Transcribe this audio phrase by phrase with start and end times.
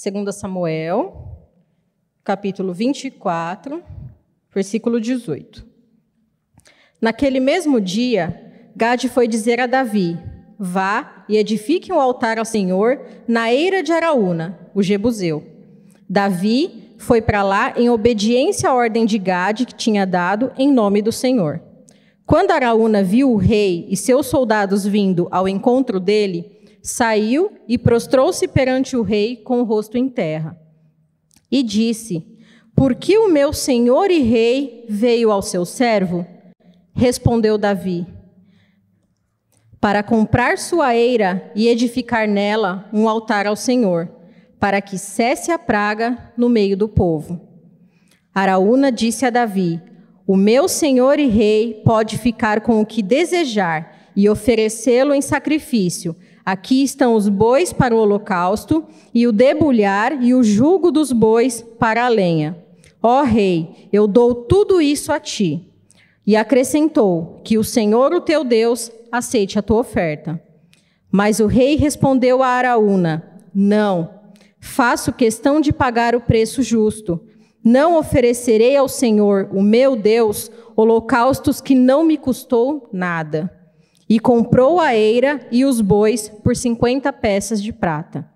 [0.00, 1.12] 2 Samuel,
[2.22, 3.82] capítulo 24,
[4.54, 5.66] versículo 18.
[7.00, 10.16] Naquele mesmo dia, Gade foi dizer a Davi:
[10.56, 15.44] Vá e edifique um altar ao Senhor na eira de Araúna, o Jebuseu.
[16.08, 21.02] Davi foi para lá em obediência à ordem de Gade que tinha dado em nome
[21.02, 21.60] do Senhor.
[22.24, 26.57] Quando Araúna viu o rei e seus soldados vindo ao encontro dele,
[26.88, 30.58] saiu e prostrou-se perante o rei com o rosto em terra.
[31.50, 32.26] E disse:
[32.74, 36.26] Por que o meu senhor e rei veio ao seu servo?
[36.94, 38.06] Respondeu Davi:
[39.78, 44.10] Para comprar sua eira e edificar nela um altar ao Senhor,
[44.58, 47.38] para que cesse a praga no meio do povo.
[48.34, 49.78] Araúna disse a Davi:
[50.26, 56.16] O meu senhor e rei pode ficar com o que desejar e oferecê-lo em sacrifício.
[56.48, 61.60] Aqui estão os bois para o holocausto, e o debulhar e o jugo dos bois
[61.78, 62.56] para a lenha.
[63.02, 65.70] Ó rei, eu dou tudo isso a ti.
[66.26, 70.42] E acrescentou: Que o Senhor, o teu Deus, aceite a tua oferta.
[71.12, 74.08] Mas o rei respondeu a Araúna: Não,
[74.58, 77.20] faço questão de pagar o preço justo.
[77.62, 83.57] Não oferecerei ao Senhor, o meu Deus, holocaustos que não me custou nada.
[84.08, 88.28] E comprou a eira e os bois por cinquenta peças de prata.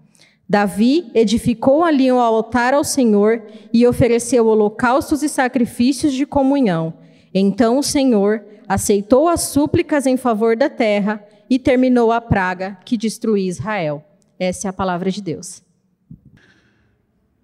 [0.49, 3.43] Davi edificou ali um altar ao Senhor
[3.73, 6.95] e ofereceu holocaustos e sacrifícios de comunhão
[7.35, 12.97] então o Senhor aceitou as súplicas em favor da terra e terminou a praga que
[12.97, 14.05] destruiu Israel.
[14.39, 15.63] Essa é a palavra de Deus.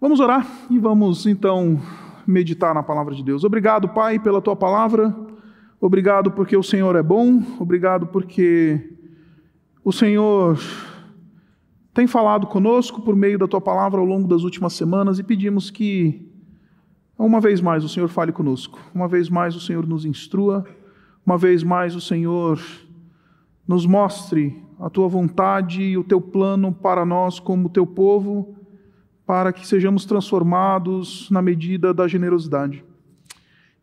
[0.00, 1.80] Vamos orar e vamos então
[2.26, 3.44] meditar na palavra de Deus.
[3.44, 5.14] Obrigado, Pai, pela tua palavra.
[5.80, 7.40] Obrigado porque o Senhor é bom.
[7.60, 8.96] Obrigado porque
[9.84, 10.58] o Senhor
[11.94, 15.70] tem falado conosco por meio da tua palavra ao longo das últimas semanas e pedimos
[15.70, 16.28] que
[17.16, 20.64] uma vez mais o Senhor fale conosco, uma vez mais o Senhor nos instrua,
[21.24, 22.60] uma vez mais o Senhor
[23.66, 28.56] nos mostre a tua vontade e o teu plano para nós como teu povo,
[29.26, 32.84] para que sejamos transformados na medida da generosidade.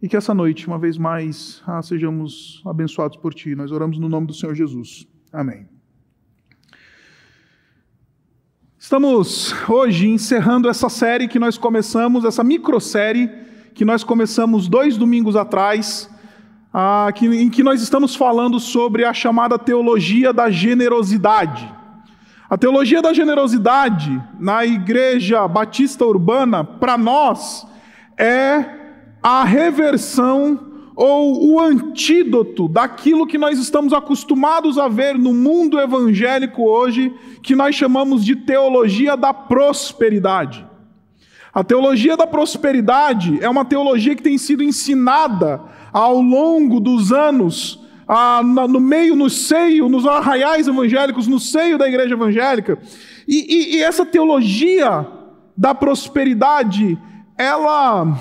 [0.06, 3.56] E que essa noite, uma vez mais, ah, sejamos abençoados por ti.
[3.56, 5.08] Nós oramos no nome do Senhor Jesus.
[5.34, 5.68] Amém.
[8.78, 13.32] Estamos hoje encerrando essa série que nós começamos, essa microsérie
[13.74, 16.08] que nós começamos dois domingos atrás,
[16.72, 21.68] ah, que, em que nós estamos falando sobre a chamada teologia da generosidade.
[22.48, 27.66] A teologia da generosidade na Igreja Batista Urbana, para nós,
[28.16, 28.85] é
[29.26, 30.60] a reversão
[30.96, 37.56] ou o antídoto daquilo que nós estamos acostumados a ver no mundo evangélico hoje, que
[37.56, 40.64] nós chamamos de teologia da prosperidade.
[41.52, 45.60] A teologia da prosperidade é uma teologia que tem sido ensinada
[45.92, 47.84] ao longo dos anos,
[48.70, 52.78] no meio, no seio, nos arraiais evangélicos, no seio da igreja evangélica.
[53.28, 55.08] E, e, e essa teologia
[55.58, 56.96] da prosperidade,
[57.36, 58.16] ela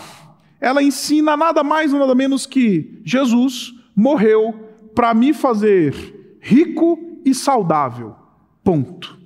[0.60, 4.54] ela ensina nada mais nada menos que Jesus morreu
[4.94, 8.14] para me fazer rico e saudável.
[8.62, 9.18] Ponto.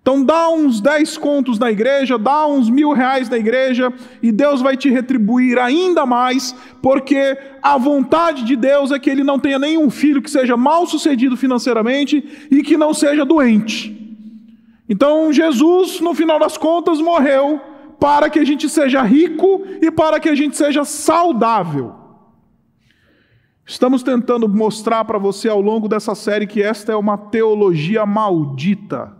[0.00, 4.62] Então dá uns 10 contos na igreja, dá uns mil reais na igreja, e Deus
[4.62, 9.58] vai te retribuir ainda mais, porque a vontade de Deus é que ele não tenha
[9.58, 13.94] nenhum filho que seja mal sucedido financeiramente e que não seja doente.
[14.88, 17.60] Então Jesus, no final das contas, morreu
[17.98, 21.94] para que a gente seja rico e para que a gente seja saudável.
[23.66, 29.14] Estamos tentando mostrar para você ao longo dessa série que esta é uma teologia maldita.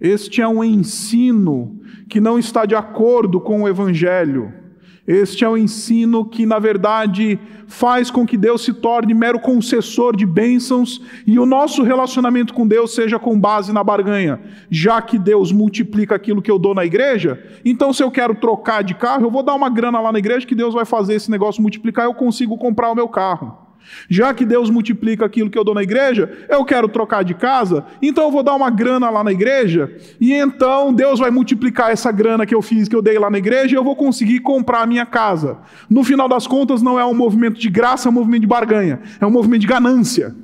[0.00, 4.65] Este é um ensino que não está de acordo com o Evangelho.
[5.06, 10.16] Este é o ensino que, na verdade, faz com que Deus se torne mero concessor
[10.16, 14.40] de bênçãos e o nosso relacionamento com Deus seja com base na barganha.
[14.68, 18.82] Já que Deus multiplica aquilo que eu dou na igreja, então se eu quero trocar
[18.82, 21.30] de carro, eu vou dar uma grana lá na igreja que Deus vai fazer esse
[21.30, 23.65] negócio multiplicar eu consigo comprar o meu carro.
[24.08, 27.84] Já que Deus multiplica aquilo que eu dou na igreja, eu quero trocar de casa,
[28.00, 32.10] então eu vou dar uma grana lá na igreja, e então Deus vai multiplicar essa
[32.12, 34.82] grana que eu fiz, que eu dei lá na igreja, e eu vou conseguir comprar
[34.82, 35.58] a minha casa.
[35.88, 39.00] No final das contas, não é um movimento de graça, é um movimento de barganha,
[39.20, 40.34] é um movimento de ganância.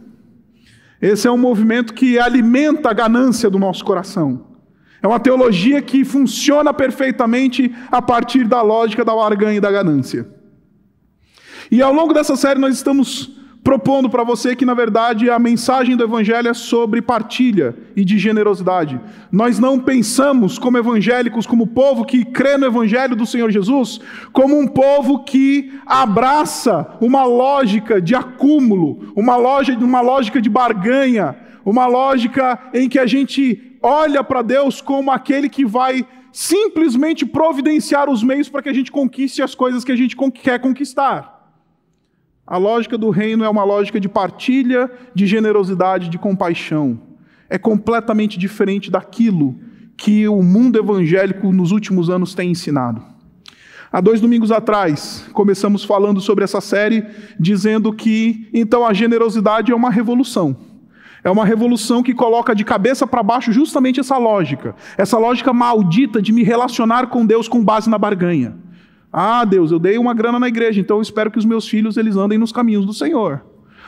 [1.01, 4.53] Esse é um movimento que alimenta a ganância do nosso coração.
[5.03, 10.42] É uma teologia que funciona perfeitamente a partir da lógica da barganha e da ganância.
[11.73, 13.31] E ao longo dessa série nós estamos
[13.65, 18.19] propondo para você que, na verdade, a mensagem do Evangelho é sobre partilha e de
[18.19, 19.01] generosidade.
[19.31, 24.01] Nós não pensamos como evangélicos, como povo que crê no Evangelho do Senhor Jesus,
[24.35, 31.35] como um povo que abraça uma lógica de acúmulo, uma, loja, uma lógica de barganha,
[31.65, 38.11] uma lógica em que a gente olha para Deus como aquele que vai simplesmente providenciar
[38.11, 41.42] os meios para que a gente conquiste as coisas que a gente quer conquistar.
[42.47, 47.01] A lógica do reino é uma lógica de partilha, de generosidade, de compaixão.
[47.49, 49.55] É completamente diferente daquilo
[49.97, 53.03] que o mundo evangélico nos últimos anos tem ensinado.
[53.93, 57.07] Há dois domingos atrás, começamos falando sobre essa série,
[57.39, 60.57] dizendo que então a generosidade é uma revolução.
[61.23, 66.21] É uma revolução que coloca de cabeça para baixo justamente essa lógica, essa lógica maldita
[66.21, 68.57] de me relacionar com Deus com base na barganha.
[69.13, 71.97] Ah, Deus, eu dei uma grana na igreja, então eu espero que os meus filhos
[71.97, 73.45] eles andem nos caminhos do Senhor.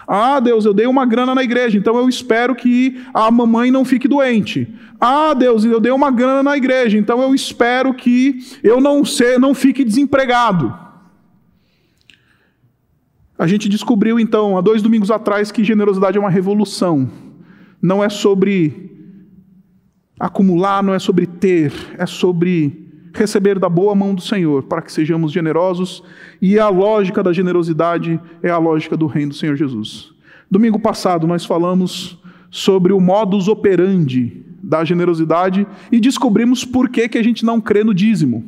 [0.06, 3.84] Ah, Deus, eu dei uma grana na igreja, então eu espero que a mamãe não
[3.84, 4.68] fique doente.
[5.00, 9.40] Ah, Deus, eu dei uma grana na igreja, então eu espero que eu não, ser,
[9.40, 10.74] não fique desempregado.
[13.38, 17.10] A gente descobriu então, há dois domingos atrás, que generosidade é uma revolução.
[17.80, 18.92] Não é sobre
[20.20, 22.83] acumular, não é sobre ter, é sobre
[23.14, 26.02] receber da boa mão do Senhor, para que sejamos generosos,
[26.42, 30.12] e a lógica da generosidade é a lógica do reino do Senhor Jesus.
[30.50, 32.18] Domingo passado nós falamos
[32.50, 37.84] sobre o modus operandi da generosidade e descobrimos por que, que a gente não crê
[37.84, 38.44] no dízimo.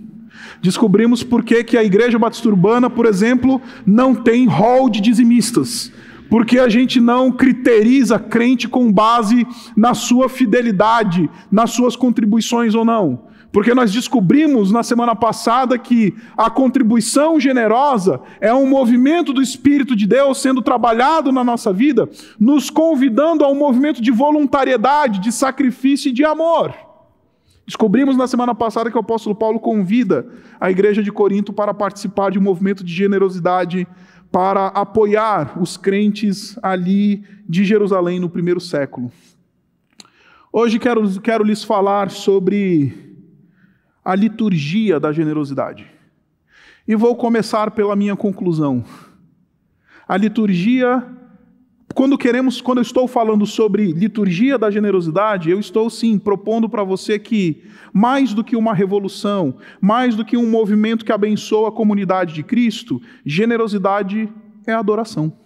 [0.62, 5.92] Descobrimos por que, que a Igreja Batista Urbana, por exemplo, não tem hall de dizimistas.
[6.28, 9.46] Porque a gente não criteriza crente com base
[9.76, 13.26] na sua fidelidade, nas suas contribuições ou não.
[13.52, 19.96] Porque nós descobrimos na semana passada que a contribuição generosa é um movimento do Espírito
[19.96, 22.08] de Deus sendo trabalhado na nossa vida,
[22.38, 26.75] nos convidando a um movimento de voluntariedade, de sacrifício e de amor.
[27.66, 30.26] Descobrimos na semana passada que o apóstolo Paulo convida
[30.60, 33.88] a igreja de Corinto para participar de um movimento de generosidade
[34.31, 39.10] para apoiar os crentes ali de Jerusalém no primeiro século.
[40.52, 43.06] Hoje quero, quero lhes falar sobre
[44.06, 45.85] a liturgia da generosidade.
[46.87, 48.85] E vou começar pela minha conclusão.
[50.06, 51.05] A liturgia,
[51.93, 56.85] quando queremos, quando eu estou falando sobre liturgia da generosidade, eu estou sim propondo para
[56.85, 61.73] você que mais do que uma revolução, mais do que um movimento que abençoa a
[61.73, 64.32] comunidade de Cristo, generosidade
[64.64, 65.37] é adoração.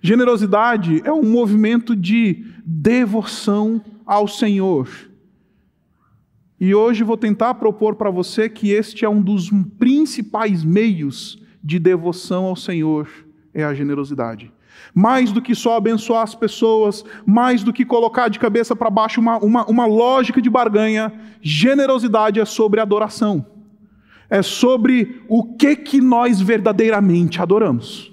[0.00, 4.88] Generosidade é um movimento de devoção ao Senhor.
[6.58, 11.78] E hoje vou tentar propor para você que este é um dos principais meios de
[11.78, 13.08] devoção ao Senhor,
[13.52, 14.52] é a generosidade.
[14.94, 19.20] Mais do que só abençoar as pessoas, mais do que colocar de cabeça para baixo
[19.20, 21.12] uma, uma, uma lógica de barganha,
[21.42, 23.44] generosidade é sobre adoração.
[24.30, 28.12] É sobre o que, que nós verdadeiramente adoramos.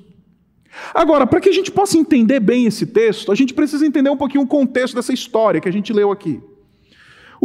[0.93, 4.17] Agora, para que a gente possa entender bem esse texto, a gente precisa entender um
[4.17, 6.41] pouquinho o contexto dessa história que a gente leu aqui.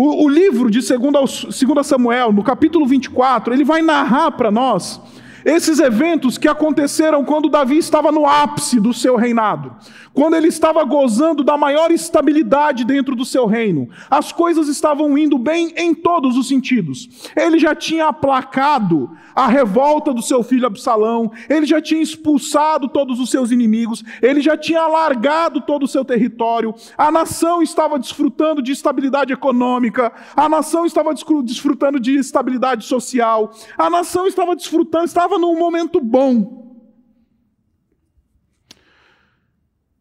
[0.00, 5.00] O, o livro de 2 Samuel, no capítulo 24, ele vai narrar para nós
[5.48, 9.74] esses eventos que aconteceram quando Davi estava no ápice do seu reinado,
[10.12, 15.38] quando ele estava gozando da maior estabilidade dentro do seu reino, as coisas estavam indo
[15.38, 17.08] bem em todos os sentidos.
[17.34, 23.20] Ele já tinha aplacado a revolta do seu filho Absalão, ele já tinha expulsado todos
[23.20, 28.60] os seus inimigos, ele já tinha alargado todo o seu território, a nação estava desfrutando
[28.60, 35.37] de estabilidade econômica, a nação estava desfrutando de estabilidade social, a nação estava desfrutando, estava
[35.38, 36.58] num momento bom.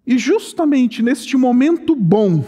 [0.05, 2.43] E justamente neste momento bom,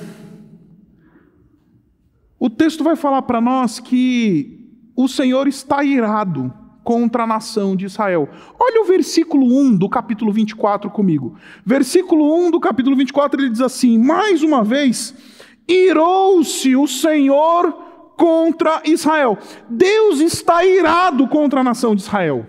[2.39, 4.60] o texto vai falar para nós que
[4.96, 6.53] o Senhor está irado
[6.84, 8.29] contra a nação de Israel.
[8.58, 11.36] Olha o versículo 1 do capítulo 24 comigo.
[11.65, 15.13] Versículo 1 do capítulo 24 ele diz assim: Mais uma vez,
[15.67, 17.88] irou-se o Senhor
[18.19, 19.38] contra Israel.
[19.69, 22.45] Deus está irado contra a nação de Israel.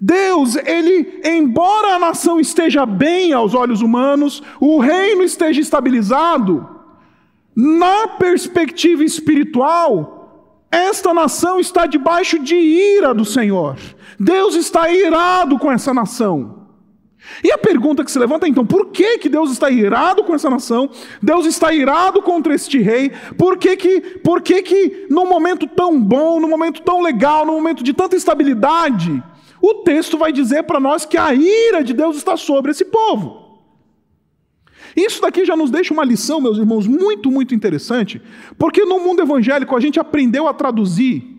[0.00, 6.68] Deus, ele, embora a nação esteja bem aos olhos humanos, o reino esteja estabilizado,
[7.54, 13.76] na perspectiva espiritual, esta nação está debaixo de ira do Senhor.
[14.18, 16.61] Deus está irado com essa nação.
[17.42, 20.34] E a pergunta que se levanta é então, por que, que Deus está irado com
[20.34, 20.90] essa nação?
[21.22, 23.10] Deus está irado contra este rei?
[23.38, 27.54] Por que que, por que que num momento tão bom, num momento tão legal, num
[27.54, 29.22] momento de tanta estabilidade,
[29.60, 33.42] o texto vai dizer para nós que a ira de Deus está sobre esse povo.
[34.96, 38.20] Isso daqui já nos deixa uma lição, meus irmãos, muito, muito interessante,
[38.58, 41.32] porque no mundo evangélico a gente aprendeu a traduzir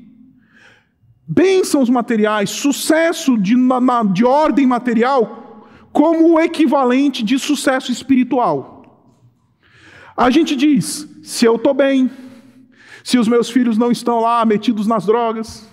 [1.28, 5.43] bênçãos materiais, sucesso de, na, de ordem material,
[5.94, 8.84] como o equivalente de sucesso espiritual.
[10.18, 12.10] A gente diz: se eu estou bem,
[13.04, 15.70] se os meus filhos não estão lá metidos nas drogas,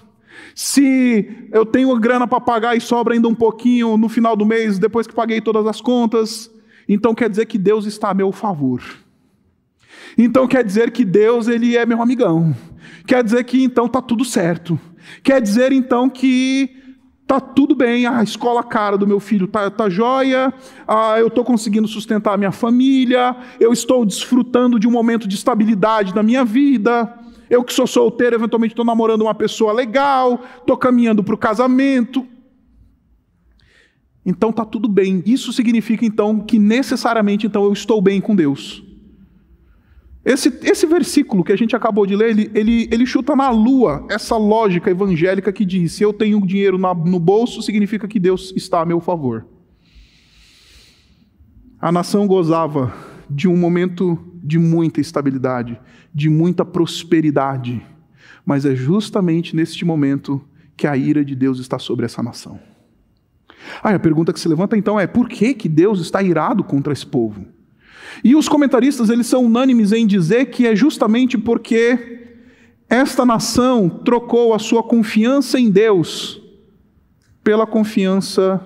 [0.54, 4.78] se eu tenho grana para pagar e sobra ainda um pouquinho no final do mês,
[4.78, 6.50] depois que paguei todas as contas,
[6.88, 8.82] então quer dizer que Deus está a meu favor.
[10.18, 12.54] Então quer dizer que Deus ele é meu amigão.
[13.06, 14.78] Quer dizer que então está tudo certo.
[15.22, 16.79] Quer dizer então que
[17.30, 20.52] tá tudo bem, a escola cara do meu filho tá, tá jóia,
[20.84, 25.36] ah, eu estou conseguindo sustentar a minha família, eu estou desfrutando de um momento de
[25.36, 27.20] estabilidade na minha vida.
[27.48, 32.26] Eu que sou solteiro, eventualmente estou namorando uma pessoa legal, estou caminhando para o casamento.
[34.26, 35.22] Então tá tudo bem.
[35.24, 38.82] Isso significa então que necessariamente então eu estou bem com Deus.
[40.24, 44.06] Esse, esse versículo que a gente acabou de ler, ele, ele, ele chuta na lua
[44.10, 48.52] essa lógica evangélica que diz: se eu tenho dinheiro na, no bolso, significa que Deus
[48.54, 49.46] está a meu favor.
[51.80, 52.94] A nação gozava
[53.28, 55.80] de um momento de muita estabilidade,
[56.14, 57.82] de muita prosperidade,
[58.44, 60.42] mas é justamente neste momento
[60.76, 62.60] que a ira de Deus está sobre essa nação.
[63.82, 66.92] Aí a pergunta que se levanta então é: por que, que Deus está irado contra
[66.92, 67.46] esse povo?
[68.22, 72.18] E os comentaristas eles são unânimes em dizer que é justamente porque
[72.88, 76.40] esta nação trocou a sua confiança em Deus
[77.42, 78.64] pela confiança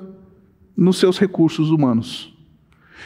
[0.77, 2.35] nos seus recursos humanos.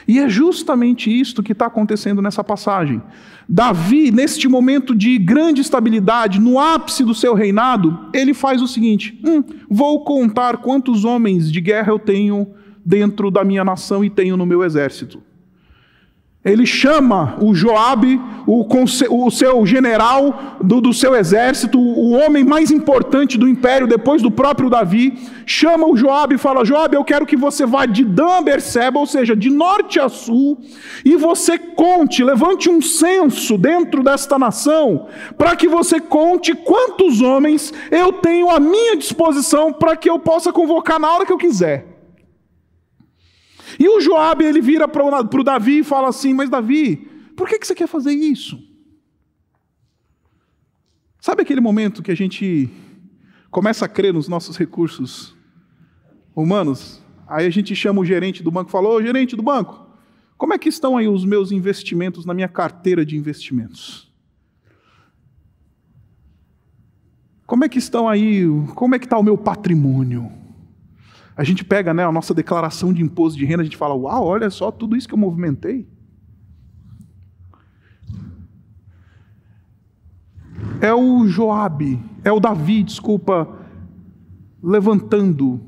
[0.06, 3.02] E é justamente isto que está acontecendo nessa passagem.
[3.48, 9.20] Davi, neste momento de grande estabilidade, no ápice do seu reinado, ele faz o seguinte:
[9.24, 12.46] hum, vou contar quantos homens de guerra eu tenho
[12.84, 15.22] dentro da minha nação e tenho no meu exército.
[16.50, 18.66] Ele chama o Joabe, o,
[19.10, 24.30] o seu general do, do, seu exército, o homem mais importante do império depois do
[24.30, 28.38] próprio Davi, chama o Joabe e fala: Joabe, eu quero que você vá de Dan
[28.38, 30.58] a Berseba, ou seja, de norte a sul,
[31.04, 37.72] e você conte, levante um censo dentro desta nação, para que você conte quantos homens
[37.90, 41.97] eu tenho à minha disposição para que eu possa convocar na hora que eu quiser.
[43.78, 46.96] E o Joabe ele vira para o Davi e fala assim: Mas Davi,
[47.36, 48.62] por que, que você quer fazer isso?
[51.20, 52.70] Sabe aquele momento que a gente
[53.50, 55.34] começa a crer nos nossos recursos
[56.34, 57.02] humanos?
[57.26, 59.88] Aí a gente chama o gerente do banco e fala: Ô gerente do banco,
[60.36, 64.08] como é que estão aí os meus investimentos na minha carteira de investimentos?
[67.44, 68.44] Como é que estão aí?
[68.74, 70.37] Como é que está o meu patrimônio?
[71.38, 74.26] A gente pega né, a nossa declaração de imposto de renda, a gente fala, uau,
[74.26, 75.86] olha só tudo isso que eu movimentei.
[80.80, 83.56] É o Joabe, é o Davi, desculpa,
[84.60, 85.60] levantando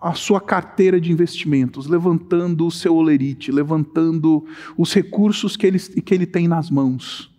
[0.00, 4.46] a sua carteira de investimentos, levantando o seu olerite, levantando
[4.78, 7.34] os recursos que ele, que ele tem nas mãos,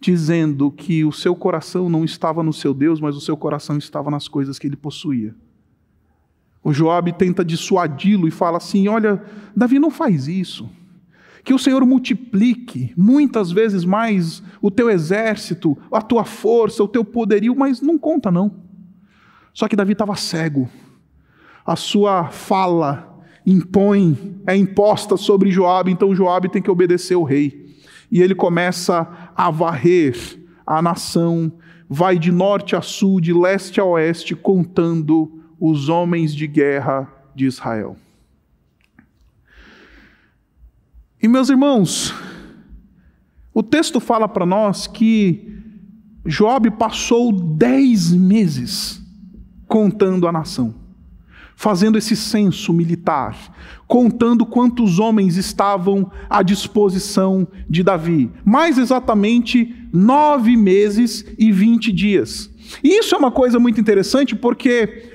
[0.00, 4.10] dizendo que o seu coração não estava no seu Deus, mas o seu coração estava
[4.10, 5.32] nas coisas que ele possuía.
[6.68, 9.22] O Joab tenta dissuadi-lo e fala assim: Olha,
[9.56, 10.68] Davi, não faz isso.
[11.42, 17.02] Que o Senhor multiplique muitas vezes mais o teu exército, a tua força, o teu
[17.02, 18.52] poderio, mas não conta não.
[19.54, 20.68] Só que Davi estava cego.
[21.64, 27.74] A sua fala impõe, é imposta sobre Joabe, então Joabe tem que obedecer o rei.
[28.12, 31.50] E ele começa a varrer a nação,
[31.88, 37.46] vai de norte a sul, de leste a oeste, contando os homens de guerra de
[37.46, 37.96] Israel.
[41.20, 42.14] E meus irmãos,
[43.52, 45.56] o texto fala para nós que
[46.24, 49.02] Job passou dez meses
[49.66, 50.74] contando a nação,
[51.56, 53.36] fazendo esse censo militar,
[53.86, 58.30] contando quantos homens estavam à disposição de Davi.
[58.44, 62.50] Mais exatamente nove meses e vinte dias.
[62.84, 65.10] E isso é uma coisa muito interessante porque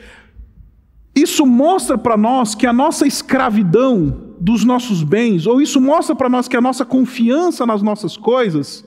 [1.16, 6.30] isso mostra para nós que a nossa escravidão dos nossos bens, ou isso mostra para
[6.30, 8.84] nós que a nossa confiança nas nossas coisas,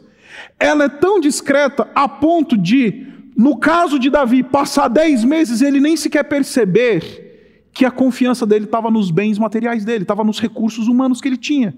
[0.59, 3.07] ela é tão discreta a ponto de,
[3.37, 8.65] no caso de Davi, passar dez meses ele nem sequer perceber que a confiança dele
[8.65, 11.75] estava nos bens materiais dele, estava nos recursos humanos que ele tinha.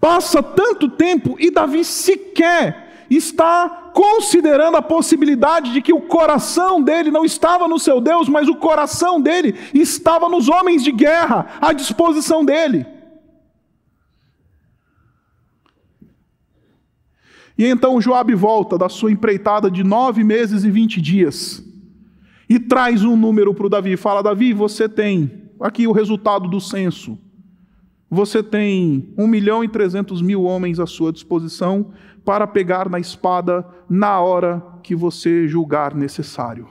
[0.00, 7.10] Passa tanto tempo e Davi sequer está considerando a possibilidade de que o coração dele
[7.10, 11.72] não estava no seu Deus, mas o coração dele estava nos homens de guerra, à
[11.72, 12.86] disposição dele.
[17.58, 21.62] E então Joabe volta da sua empreitada de nove meses e vinte dias
[22.48, 23.96] e traz um número para o Davi.
[23.96, 27.18] Fala, Davi, você tem aqui o resultado do censo.
[28.10, 31.92] Você tem um milhão e trezentos mil homens à sua disposição
[32.24, 36.68] para pegar na espada na hora que você julgar necessário.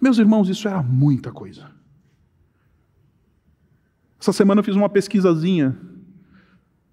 [0.00, 1.68] Meus irmãos, isso era muita coisa.
[4.20, 5.76] Essa semana eu fiz uma pesquisazinha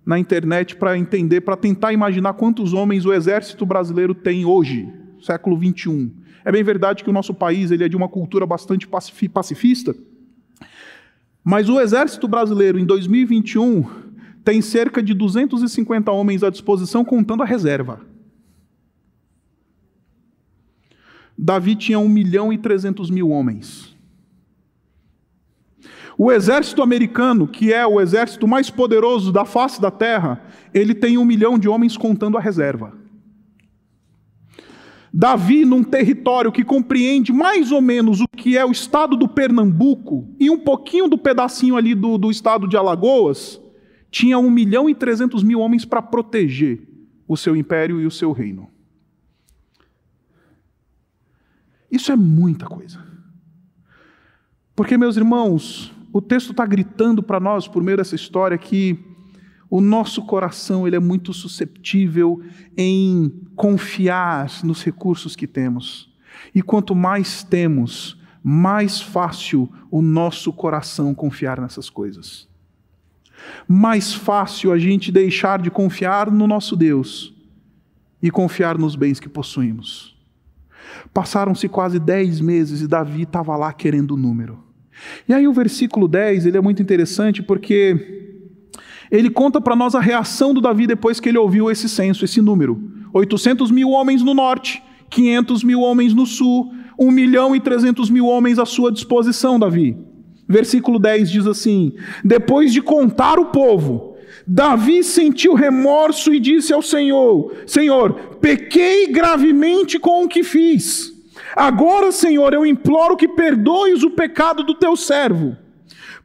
[0.03, 4.91] na internet para entender, para tentar imaginar quantos homens o exército brasileiro tem hoje,
[5.21, 6.11] século 21.
[6.43, 9.95] É bem verdade que o nosso país ele é de uma cultura bastante pacifista,
[11.49, 13.83] mas o exército brasileiro em 2021
[14.45, 18.01] tem cerca de 250 homens à disposição, contando a reserva.
[21.35, 23.97] Davi tinha 1 milhão e 300 mil homens.
[26.15, 31.17] O exército americano, que é o exército mais poderoso da face da terra, ele tem
[31.17, 32.93] um milhão de homens contando a reserva.
[35.13, 40.27] Davi, num território que compreende mais ou menos o que é o estado do Pernambuco
[40.39, 43.59] e um pouquinho do pedacinho ali do, do estado de Alagoas,
[44.11, 46.87] tinha 1 milhão e 300 mil homens para proteger
[47.27, 48.69] o seu império e o seu reino.
[51.91, 53.03] Isso é muita coisa.
[54.75, 58.97] Porque, meus irmãos, o texto está gritando para nós, por meio dessa história, que
[59.69, 62.41] o nosso coração ele é muito susceptível
[62.75, 66.09] em confiar nos recursos que temos.
[66.55, 72.47] E quanto mais temos, mais fácil o nosso coração confiar nessas coisas.
[73.67, 77.33] Mais fácil a gente deixar de confiar no nosso Deus
[78.21, 80.17] e confiar nos bens que possuímos.
[81.13, 84.63] Passaram-se quase dez meses e Davi estava lá querendo o número.
[85.27, 88.28] E aí o versículo 10, ele é muito interessante porque
[89.11, 92.41] ele conta para nós a reação do Davi depois que ele ouviu esse censo, esse
[92.41, 92.79] número.
[93.13, 98.27] 800 mil homens no norte, 500 mil homens no sul, 1 milhão e 300 mil
[98.27, 99.97] homens à sua disposição, Davi.
[100.47, 106.81] Versículo 10 diz assim: Depois de contar o povo, Davi sentiu remorso e disse ao
[106.81, 111.13] Senhor: Senhor, pequei gravemente com o que fiz.
[111.55, 115.55] Agora, Senhor, eu imploro que perdoes o pecado do teu servo,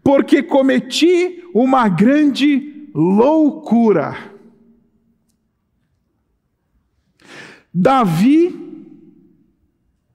[0.03, 4.33] porque cometi uma grande loucura.
[7.73, 8.55] Davi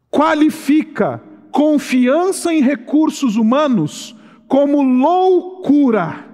[0.09, 4.15] qualifica confiança em recursos humanos
[4.47, 6.25] como loucura.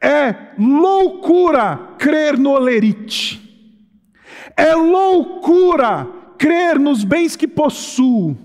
[0.00, 3.44] É loucura crer no olerite.
[4.56, 6.06] É loucura
[6.38, 8.36] crer nos bens que possuo.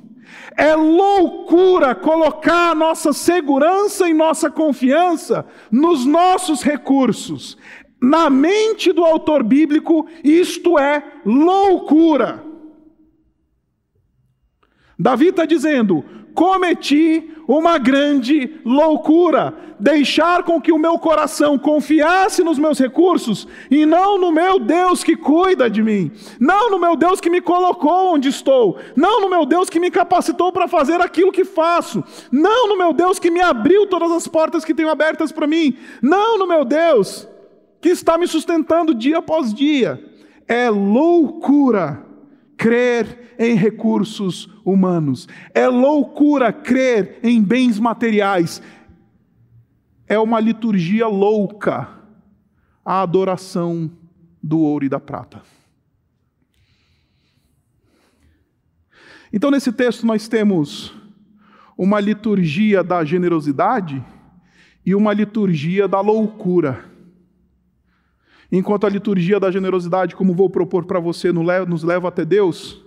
[0.58, 7.58] É loucura colocar nossa segurança e nossa confiança nos nossos recursos.
[8.02, 12.44] Na mente do autor bíblico, isto é loucura.
[15.00, 22.58] Davi está dizendo: cometi uma grande loucura, deixar com que o meu coração confiasse nos
[22.58, 27.19] meus recursos e não no meu Deus que cuida de mim, não no meu Deus
[27.19, 31.32] que me colocou onde estou, não no meu Deus que me capacitou para fazer aquilo
[31.32, 35.32] que faço, não no meu Deus que me abriu todas as portas que tenho abertas
[35.32, 37.27] para mim, não no meu Deus
[37.82, 40.01] que está me sustentando dia após dia.
[40.47, 42.12] É loucura
[42.63, 45.28] crer em recursos humanos.
[45.54, 48.62] É loucura crer em bens materiais.
[50.08, 51.89] É uma liturgia louca
[52.86, 53.91] a adoração
[54.41, 55.41] do ouro e da prata.
[59.34, 60.95] Então, nesse texto, nós temos
[61.78, 64.02] uma liturgia da generosidade
[64.86, 66.92] e uma liturgia da loucura.
[68.56, 72.86] Enquanto a liturgia da generosidade, como vou propor para você, nos leva até Deus,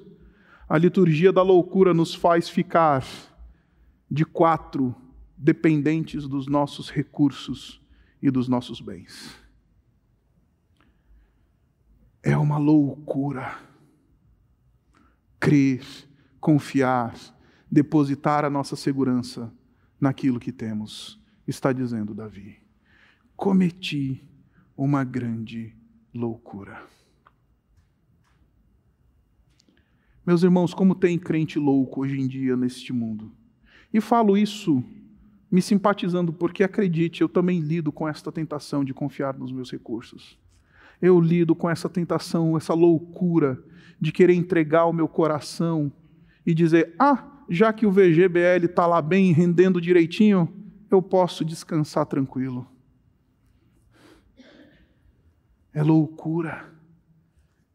[0.68, 3.04] a liturgia da loucura nos faz ficar
[4.08, 4.94] de quatro
[5.36, 7.82] dependentes dos nossos recursos
[8.22, 9.34] e dos nossos bens.
[12.22, 13.58] É uma loucura
[15.40, 15.84] crer,
[16.38, 17.12] confiar,
[17.68, 19.52] depositar a nossa segurança
[20.00, 22.56] naquilo que temos, está dizendo Davi.
[23.34, 24.24] Cometi
[24.76, 25.74] uma grande
[26.14, 26.82] loucura.
[30.26, 33.30] Meus irmãos, como tem crente louco hoje em dia neste mundo.
[33.94, 34.82] E falo isso
[35.50, 40.36] me simpatizando, porque acredite, eu também lido com esta tentação de confiar nos meus recursos.
[41.00, 43.62] Eu lido com essa tentação, essa loucura
[44.00, 45.92] de querer entregar o meu coração
[46.44, 50.52] e dizer: ah, já que o VGBL está lá bem, rendendo direitinho,
[50.90, 52.66] eu posso descansar tranquilo.
[55.76, 56.72] É loucura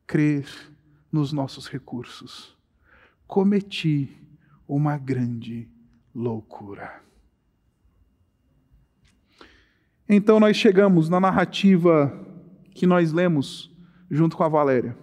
[0.07, 0.47] crer
[1.11, 2.57] nos nossos recursos.
[3.27, 4.09] Cometi
[4.67, 5.69] uma grande
[6.11, 6.99] loucura.
[10.09, 12.11] Então nós chegamos na narrativa
[12.73, 13.71] que nós lemos
[14.09, 14.97] junto com a Valéria.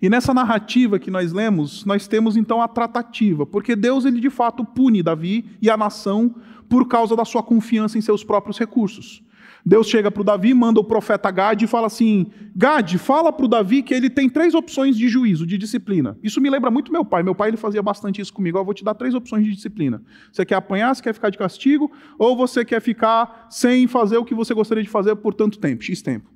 [0.00, 4.30] E nessa narrativa que nós lemos, nós temos então a tratativa, porque Deus ele de
[4.30, 6.34] fato pune Davi e a nação
[6.66, 9.22] por causa da sua confiança em seus próprios recursos.
[9.66, 13.46] Deus chega para o Davi, manda o profeta Gad e fala assim: Gad, fala para
[13.46, 16.18] o Davi que ele tem três opções de juízo, de disciplina.
[16.22, 17.22] Isso me lembra muito meu pai.
[17.22, 18.58] Meu pai ele fazia bastante isso comigo.
[18.58, 20.02] Eu vou te dar três opções de disciplina.
[20.30, 24.24] Você quer apanhar, você quer ficar de castigo, ou você quer ficar sem fazer o
[24.24, 26.30] que você gostaria de fazer por tanto tempo, X tempo.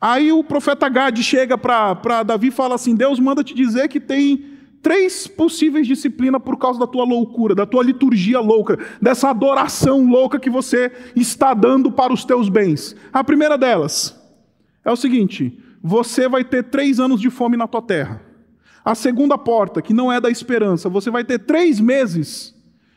[0.00, 4.00] Aí o profeta Gad chega para Davi e fala assim: Deus manda te dizer que
[4.00, 4.51] tem
[4.82, 10.40] três possíveis disciplinas por causa da tua loucura, da tua liturgia louca, dessa adoração louca
[10.40, 12.96] que você está dando para os teus bens.
[13.12, 14.20] A primeira delas
[14.84, 18.20] é o seguinte: você vai ter três anos de fome na tua terra.
[18.84, 22.52] A segunda porta, que não é da esperança, você vai ter três meses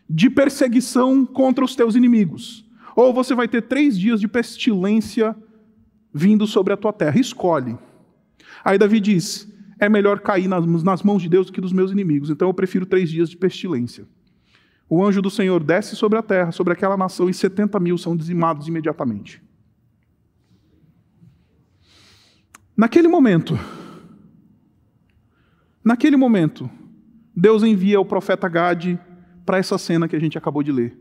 [0.10, 2.66] de perseguição contra os teus inimigos.
[2.96, 5.36] Ou você vai ter três dias de pestilência
[6.12, 7.20] vindo sobre a tua terra.
[7.20, 7.78] Escolhe.
[8.64, 9.48] Aí Davi diz:
[9.80, 12.30] é melhor cair nas, nas mãos de Deus do que dos meus inimigos.
[12.30, 14.06] Então eu prefiro três dias de pestilência.
[14.90, 18.16] O anjo do Senhor desce sobre a terra, sobre aquela nação, e 70 mil são
[18.16, 19.42] dizimados imediatamente.
[22.78, 23.58] Naquele momento,
[25.84, 26.70] naquele momento,
[27.36, 29.00] Deus envia o profeta Gade
[29.46, 30.98] para essa cena que a gente acabou de ler.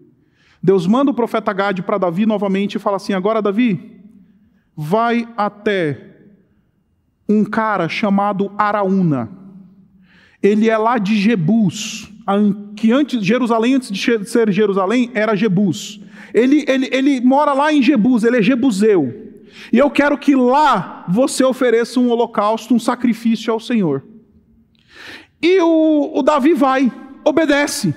[0.62, 4.00] Deus manda o profeta Gade para Davi novamente e fala assim: agora, Davi,
[4.74, 6.13] vai até
[7.28, 9.30] um cara chamado Araúna.
[10.42, 12.12] Ele é lá de Jebus,
[12.76, 16.00] que antes Jerusalém, antes de ser Jerusalém, era Jebus.
[16.32, 19.32] Ele, ele, ele mora lá em Jebus, ele é jebuseu.
[19.72, 24.04] E eu quero que lá você ofereça um holocausto, um sacrifício ao Senhor.
[25.40, 26.92] E o, o Davi vai,
[27.24, 27.94] obedece.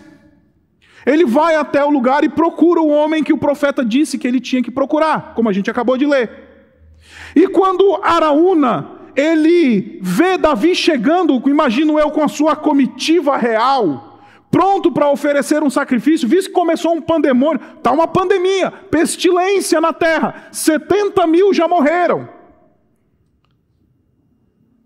[1.05, 4.39] Ele vai até o lugar e procura o homem que o profeta disse que ele
[4.39, 6.29] tinha que procurar, como a gente acabou de ler.
[7.35, 14.19] E quando Araúna ele vê Davi chegando, imagino eu, com a sua comitiva real,
[14.51, 19.91] pronto para oferecer um sacrifício, visto que começou um pandemônio, está uma pandemia, pestilência na
[19.91, 22.29] terra, 70 mil já morreram.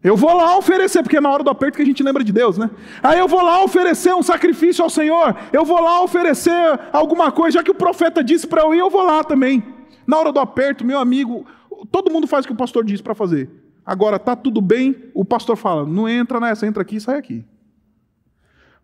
[0.01, 2.31] Eu vou lá oferecer, porque é na hora do aperto que a gente lembra de
[2.31, 2.71] Deus, né?
[3.03, 7.59] Aí eu vou lá oferecer um sacrifício ao Senhor, eu vou lá oferecer alguma coisa,
[7.59, 9.61] já que o profeta disse para eu ir, eu vou lá também.
[10.07, 11.45] Na hora do aperto, meu amigo,
[11.91, 13.60] todo mundo faz o que o pastor diz para fazer.
[13.91, 17.43] Agora, tá tudo bem, o pastor fala: não entra nessa, entra aqui e sai aqui.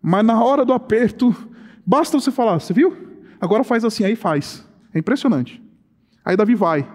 [0.02, 1.34] Mas na hora do aperto,
[1.86, 2.94] basta você falar: você viu?
[3.40, 4.68] Agora faz assim, aí faz.
[4.92, 5.62] É impressionante.
[6.22, 6.86] Aí Davi vai.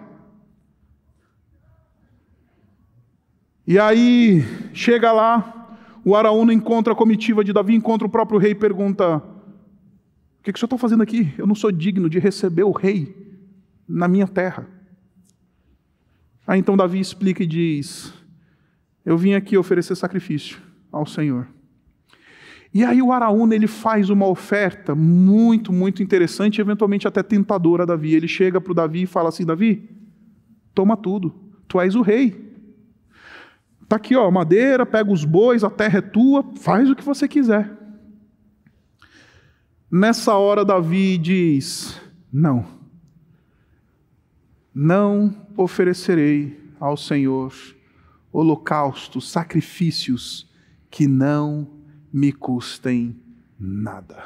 [3.66, 4.44] E aí,
[4.76, 9.18] chega lá, o Araúna encontra a comitiva de Davi, encontra o próprio rei e pergunta:
[9.18, 11.34] O que, que o senhor está fazendo aqui?
[11.36, 13.42] Eu não sou digno de receber o rei
[13.90, 14.68] na minha terra.
[16.46, 18.14] Aí então Davi explica e diz:
[19.06, 21.48] Eu vim aqui oferecer sacrifício ao Senhor.
[22.74, 27.86] E aí o Araúna ele faz uma oferta muito, muito interessante, eventualmente até tentadora a
[27.86, 28.16] Davi.
[28.16, 29.90] Ele chega para o Davi e fala assim: Davi,
[30.74, 31.34] toma tudo,
[31.68, 32.52] tu és o rei.
[33.84, 37.28] Está aqui, ó, madeira, pega os bois, a terra é tua, faz o que você
[37.28, 37.72] quiser.
[39.92, 42.02] Nessa hora, Davi diz:
[42.32, 42.66] Não,
[44.74, 47.54] não oferecerei ao Senhor
[48.32, 50.50] holocaustos, sacrifícios
[50.90, 51.68] que não
[52.12, 53.16] me custem
[53.60, 54.26] nada.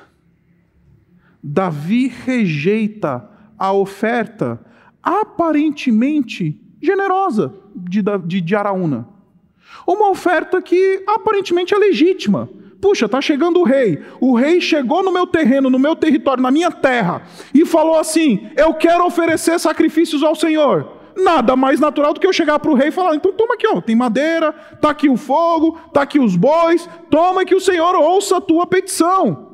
[1.44, 4.60] Davi rejeita a oferta
[5.02, 9.08] aparentemente generosa de, de, de Araúna.
[9.86, 12.50] Uma oferta que aparentemente é legítima.
[12.82, 14.04] Puxa, está chegando o rei.
[14.20, 18.50] O rei chegou no meu terreno, no meu território, na minha terra, e falou assim:
[18.56, 20.98] Eu quero oferecer sacrifícios ao Senhor.
[21.16, 23.68] Nada mais natural do que eu chegar para o rei e falar: Então toma aqui,
[23.68, 27.96] ó, tem madeira, está aqui o fogo, está aqui os bois, toma que o Senhor
[27.96, 29.48] ouça a tua petição.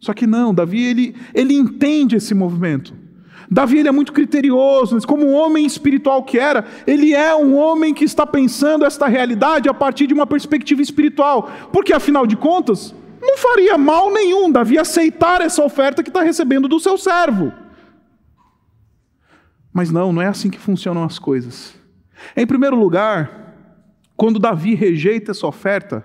[0.00, 3.01] Só que não, Davi ele, ele entende esse movimento.
[3.52, 7.92] Davi ele é muito criterioso, como um homem espiritual que era, ele é um homem
[7.92, 12.94] que está pensando esta realidade a partir de uma perspectiva espiritual, porque afinal de contas,
[13.20, 17.52] não faria mal nenhum Davi aceitar essa oferta que está recebendo do seu servo.
[19.70, 21.74] Mas não, não é assim que funcionam as coisas.
[22.34, 23.54] Em primeiro lugar,
[24.16, 26.02] quando Davi rejeita essa oferta,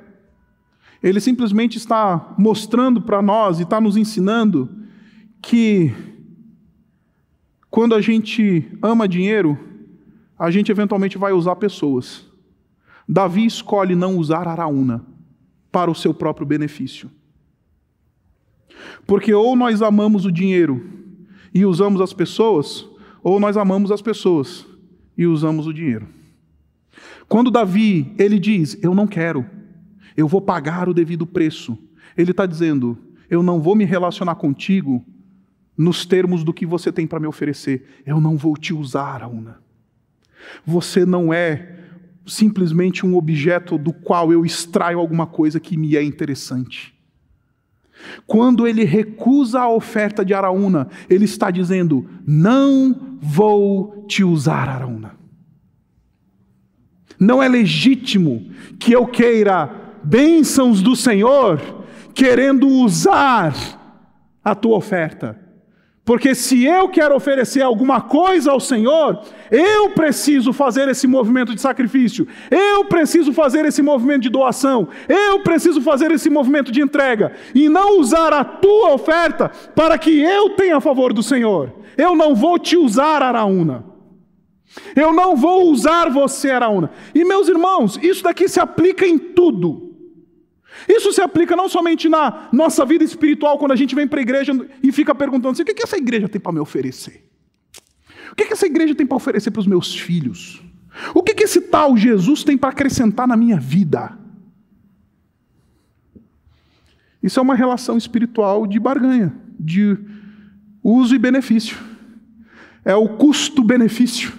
[1.02, 4.70] ele simplesmente está mostrando para nós e está nos ensinando
[5.42, 5.94] que
[7.70, 9.58] quando a gente ama dinheiro,
[10.38, 12.26] a gente eventualmente vai usar pessoas.
[13.08, 15.06] Davi escolhe não usar Araúna
[15.72, 17.10] para o seu próprio benefício.
[19.06, 20.84] Porque ou nós amamos o dinheiro
[21.54, 22.88] e usamos as pessoas,
[23.24, 24.66] ou nós amamos as pessoas
[25.18, 26.08] e usamos o dinheiro.
[27.28, 29.46] Quando Davi, ele diz, eu não quero,
[30.16, 31.78] eu vou pagar o devido preço.
[32.16, 32.98] Ele está dizendo,
[33.30, 35.04] eu não vou me relacionar contigo
[35.78, 38.02] nos termos do que você tem para me oferecer.
[38.06, 39.60] Eu não vou te usar, Auna.
[40.66, 41.76] Você não é
[42.26, 46.94] simplesmente um objeto do qual eu extraio alguma coisa que me é interessante.
[48.26, 55.16] Quando ele recusa a oferta de Araúna, ele está dizendo: Não vou te usar, Araúna.
[57.20, 61.60] Não é legítimo que eu queira bênçãos do Senhor,
[62.14, 63.56] querendo usar
[64.44, 65.47] a tua oferta.
[66.08, 69.20] Porque se eu quero oferecer alguma coisa ao Senhor,
[69.52, 75.42] eu preciso fazer esse movimento de sacrifício, eu preciso fazer esse movimento de doação, eu
[75.42, 80.52] preciso fazer esse movimento de entrega, e não usar a tua oferta para que eu
[80.52, 81.74] tenha favor do Senhor.
[81.98, 83.84] Eu não vou te usar, Araúna.
[84.96, 86.90] Eu não vou usar você, Araúna.
[87.14, 89.87] E meus irmãos, isso daqui se aplica em tudo.
[90.88, 94.22] Isso se aplica não somente na nossa vida espiritual, quando a gente vem para a
[94.22, 97.30] igreja e fica perguntando assim: o que, essa igreja tem para me oferecer?
[98.32, 100.62] O que, essa igreja tem para oferecer para os meus filhos?
[101.14, 104.18] O que, que esse tal Jesus tem para acrescentar na minha vida?
[107.22, 109.98] Isso é uma relação espiritual de barganha, de
[110.84, 111.78] uso e benefício.
[112.86, 114.32] É o custo-benefício.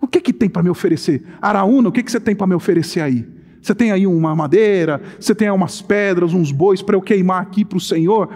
[0.00, 1.24] O que, que tem para me oferecer?
[1.40, 3.41] Araúna, o que, que você tem para me oferecer aí?
[3.62, 7.40] Você tem aí uma madeira, você tem aí umas pedras, uns bois para eu queimar
[7.40, 8.28] aqui para o Senhor.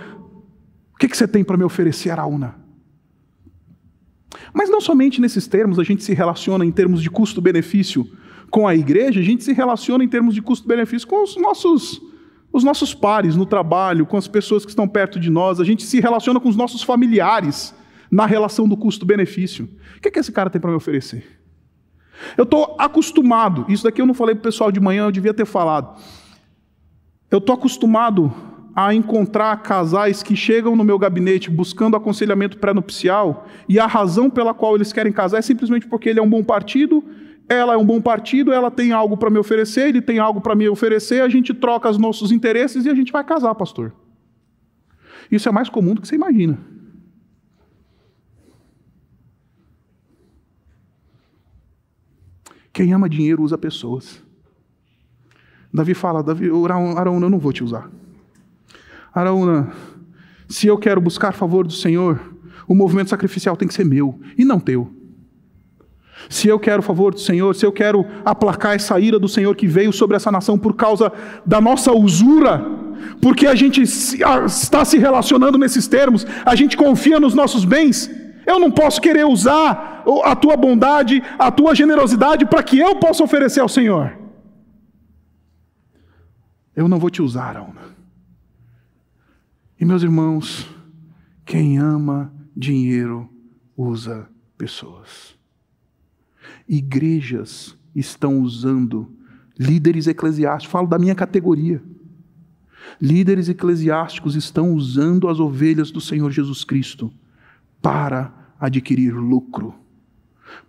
[0.95, 2.55] O que, que você tem para me oferecer, Araúna?
[4.55, 8.07] Mas não somente nesses termos a gente se relaciona em termos de custo-benefício
[8.51, 12.01] com a igreja, a gente se relaciona em termos de custo-benefício com os nossos,
[12.53, 15.83] os nossos pares no trabalho, com as pessoas que estão perto de nós, a gente
[15.83, 17.75] se relaciona com os nossos familiares
[18.09, 19.69] na relação do custo-benefício.
[19.97, 21.37] O que, que esse cara tem para me oferecer?
[22.37, 25.35] Eu estou acostumado, isso daqui eu não falei para o pessoal de manhã, eu devia
[25.35, 26.01] ter falado.
[27.31, 28.33] Eu estou acostumado
[28.75, 34.53] a encontrar casais que chegam no meu gabinete buscando aconselhamento pré-nupcial e a razão pela
[34.53, 37.03] qual eles querem casar é simplesmente porque ele é um bom partido,
[37.49, 40.55] ela é um bom partido, ela tem algo para me oferecer, ele tem algo para
[40.55, 43.95] me oferecer, a gente troca os nossos interesses e a gente vai casar, pastor.
[45.31, 46.59] Isso é mais comum do que você imagina.
[52.77, 54.23] Quem ama dinheiro usa pessoas.
[55.73, 56.51] Davi fala, Davi,
[56.95, 57.91] Araúna, eu não vou te usar.
[59.15, 59.73] Araúna,
[60.47, 62.21] se eu quero buscar favor do Senhor,
[62.69, 64.93] o movimento sacrificial tem que ser meu e não teu.
[66.29, 69.67] Se eu quero favor do Senhor, se eu quero aplacar essa ira do Senhor que
[69.67, 71.11] veio sobre essa nação por causa
[71.47, 72.63] da nossa usura,
[73.23, 78.11] porque a gente está se relacionando nesses termos, a gente confia nos nossos bens,
[78.47, 83.25] eu não posso querer usar a tua bondade, a tua generosidade para que eu possa
[83.25, 84.17] oferecer ao Senhor.
[86.75, 87.97] Eu não vou te usar, Alma.
[89.81, 90.67] E meus irmãos,
[91.45, 93.29] quem ama dinheiro
[93.77, 95.37] usa pessoas.
[96.69, 99.11] Igrejas estão usando
[99.59, 101.83] líderes eclesiásticos, falo da minha categoria.
[103.01, 107.13] Líderes eclesiásticos estão usando as ovelhas do Senhor Jesus Cristo
[107.87, 109.73] para adquirir lucro,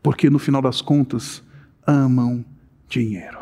[0.04, 1.42] porque no final das contas
[1.84, 2.46] amam
[2.88, 3.40] dinheiro.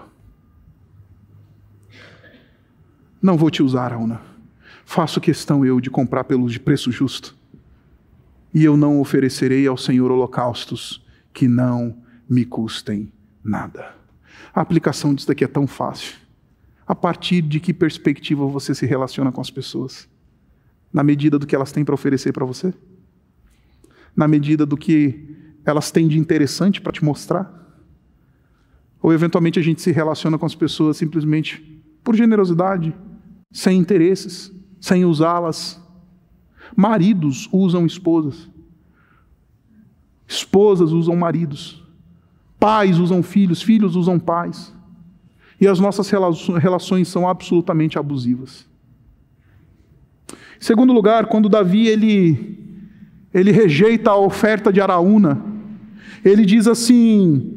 [3.22, 4.22] Não vou te usar, Auna.
[4.86, 7.36] Faço questão eu de comprar pelos de preço justo.
[8.54, 11.98] E eu não oferecerei ao Senhor holocaustos que não
[12.30, 13.12] me custem
[13.44, 13.94] nada.
[14.54, 16.16] A aplicação disso daqui é tão fácil.
[16.88, 20.08] A partir de que perspectiva você se relaciona com as pessoas?
[20.94, 22.74] Na medida do que elas têm para oferecer para você?
[24.16, 27.52] Na medida do que elas têm de interessante para te mostrar?
[29.02, 31.62] Ou eventualmente a gente se relaciona com as pessoas simplesmente
[32.04, 32.96] por generosidade,
[33.52, 35.82] sem interesses, sem usá-las?
[36.76, 38.50] Maridos usam esposas,
[40.28, 41.84] esposas usam maridos,
[42.60, 44.74] pais usam filhos, filhos usam pais.
[45.60, 48.68] E as nossas relações são absolutamente abusivas.
[50.30, 52.75] Em segundo lugar, quando Davi ele
[53.36, 55.44] ele rejeita a oferta de Araúna.
[56.24, 57.52] Ele diz assim: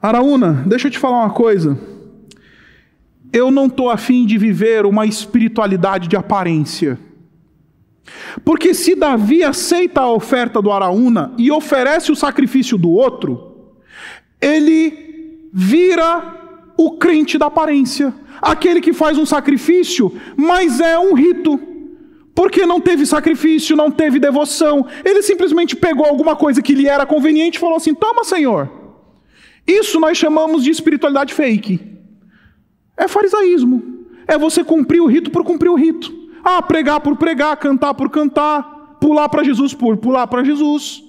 [0.00, 1.76] Araúna, deixa eu te falar uma coisa.
[3.32, 6.96] Eu não estou afim de viver uma espiritualidade de aparência.
[8.44, 13.72] Porque se Davi aceita a oferta do Araúna e oferece o sacrifício do outro,
[14.40, 21.71] ele vira o crente da aparência, aquele que faz um sacrifício, mas é um rito.
[22.34, 24.86] Porque não teve sacrifício, não teve devoção.
[25.04, 28.70] Ele simplesmente pegou alguma coisa que lhe era conveniente e falou assim: Toma, Senhor.
[29.66, 31.80] Isso nós chamamos de espiritualidade fake.
[32.96, 34.00] É farisaísmo.
[34.26, 36.12] É você cumprir o rito por cumprir o rito.
[36.42, 41.04] Ah, pregar por pregar, cantar por cantar, pular para Jesus por pular para Jesus.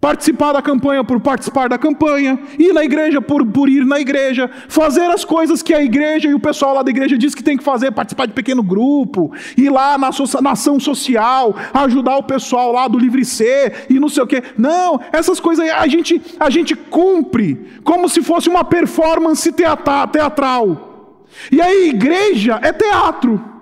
[0.00, 4.48] Participar da campanha por participar da campanha, ir na igreja por, por ir na igreja,
[4.68, 7.56] fazer as coisas que a igreja e o pessoal lá da igreja diz que tem
[7.56, 12.70] que fazer, participar de pequeno grupo, ir lá na, na ação social, ajudar o pessoal
[12.70, 14.40] lá do Livre Ser e não sei o quê.
[14.56, 21.24] Não, essas coisas a gente, a gente cumpre como se fosse uma performance teatral.
[21.50, 23.57] E a igreja é teatro.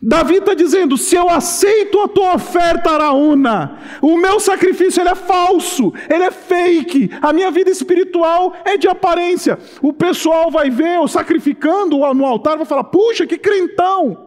[0.00, 5.14] Davi está dizendo: se eu aceito a tua oferta, Araúna, o meu sacrifício ele é
[5.14, 9.58] falso, ele é fake, a minha vida espiritual é de aparência.
[9.80, 14.24] O pessoal vai ver eu sacrificando no altar, vai falar: puxa, que crentão.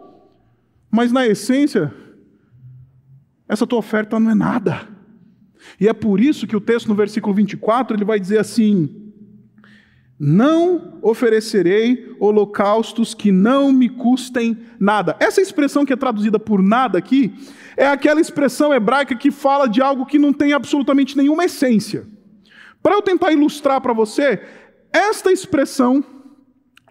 [0.92, 1.94] Mas na essência,
[3.48, 4.88] essa tua oferta não é nada.
[5.80, 9.09] E é por isso que o texto no versículo 24 ele vai dizer assim:
[10.20, 15.16] não oferecerei holocaustos que não me custem nada.
[15.18, 17.34] Essa expressão que é traduzida por nada aqui
[17.78, 22.06] é aquela expressão hebraica que fala de algo que não tem absolutamente nenhuma essência.
[22.84, 24.42] Para eu tentar ilustrar para você,
[24.92, 26.04] esta expressão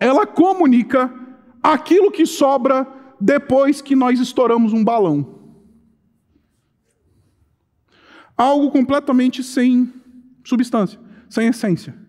[0.00, 1.12] ela comunica
[1.62, 2.86] aquilo que sobra
[3.20, 5.36] depois que nós estouramos um balão.
[8.34, 9.92] Algo completamente sem
[10.44, 12.07] substância, sem essência.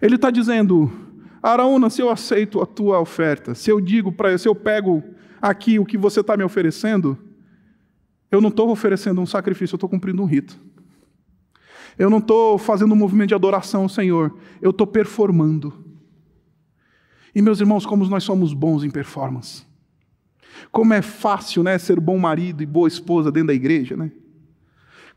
[0.00, 0.90] Ele está dizendo:
[1.42, 5.02] Araúna, se eu aceito a tua oferta, se eu digo para se eu pego
[5.40, 7.16] aqui o que você está me oferecendo,
[8.30, 10.58] eu não estou oferecendo um sacrifício, eu estou cumprindo um rito.
[11.98, 15.84] Eu não estou fazendo um movimento de adoração ao Senhor, eu estou performando.
[17.34, 19.64] E meus irmãos, como nós somos bons em performance.
[20.70, 24.10] Como é fácil, né, ser bom marido e boa esposa dentro da igreja, né?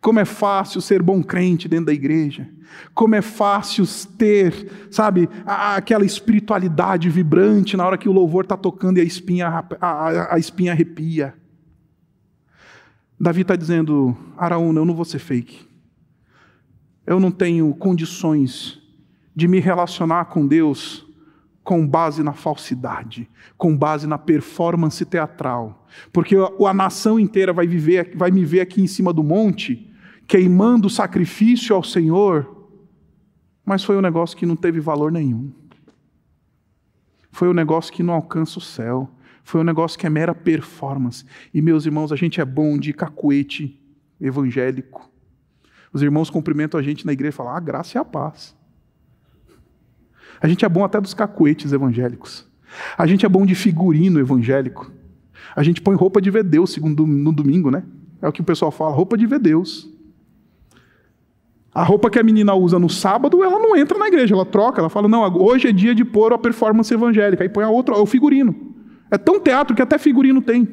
[0.04, 2.46] Como é fácil ser bom crente dentro da igreja.
[2.94, 3.86] Como é fácil
[4.18, 9.48] ter, sabe, aquela espiritualidade vibrante na hora que o louvor está tocando e a espinha,
[9.80, 11.34] a, a, espinha arrepia.
[13.18, 15.66] Davi está dizendo: Araúna, eu não vou ser fake.
[17.08, 18.82] Eu não tenho condições
[19.34, 21.08] de me relacionar com Deus
[21.64, 25.88] com base na falsidade, com base na performance teatral.
[26.12, 29.93] Porque a, a nação inteira vai, viver, vai me ver aqui em cima do monte
[30.28, 32.68] queimando sacrifício ao Senhor,
[33.66, 35.52] mas foi um negócio que não teve valor nenhum.
[37.32, 39.10] Foi um negócio que não alcança o céu.
[39.44, 41.26] Foi um negócio que é mera performance.
[41.54, 43.80] E, meus irmãos, a gente é bom de cacuete
[44.22, 45.10] evangélico.
[45.92, 48.56] Os irmãos cumprimentam a gente na igreja e falam: a graça e a paz.
[50.42, 52.48] A gente é bom até dos cacuetes evangélicos.
[52.98, 54.92] A gente é bom de figurino evangélico.
[55.56, 57.84] A gente põe roupa de ver Deus segundo, no domingo, né?
[58.22, 59.90] É o que o pessoal fala, roupa de ver Deus.
[61.74, 64.80] A roupa que a menina usa no sábado, ela não entra na igreja, ela troca,
[64.80, 67.44] ela fala: não, hoje é dia de pôr a performance evangélica.
[67.44, 68.56] Aí põe a outra, o figurino.
[69.10, 70.68] É tão teatro que até figurino tem.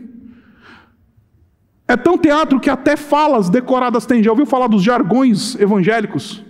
[1.89, 4.23] É tão teatro que até falas decoradas tem.
[4.23, 6.45] Já ouviu falar dos jargões evangélicos?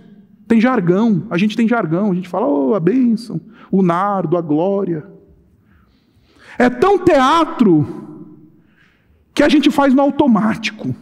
[0.47, 3.39] Tem jargão, a gente tem jargão, a gente fala, oh, a bênção,
[3.71, 5.05] o nardo, a glória.
[6.59, 7.87] É tão teatro
[9.33, 10.93] que a gente faz no automático.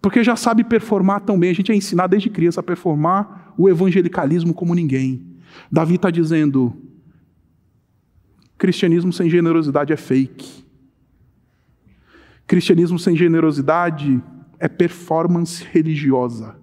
[0.00, 1.50] Porque já sabe performar tão bem.
[1.50, 5.26] A gente é ensinado desde criança a performar o evangelicalismo como ninguém.
[5.70, 6.74] Davi está dizendo:
[8.56, 10.64] cristianismo sem generosidade é fake.
[12.46, 14.20] Cristianismo sem generosidade
[14.58, 16.56] é performance religiosa.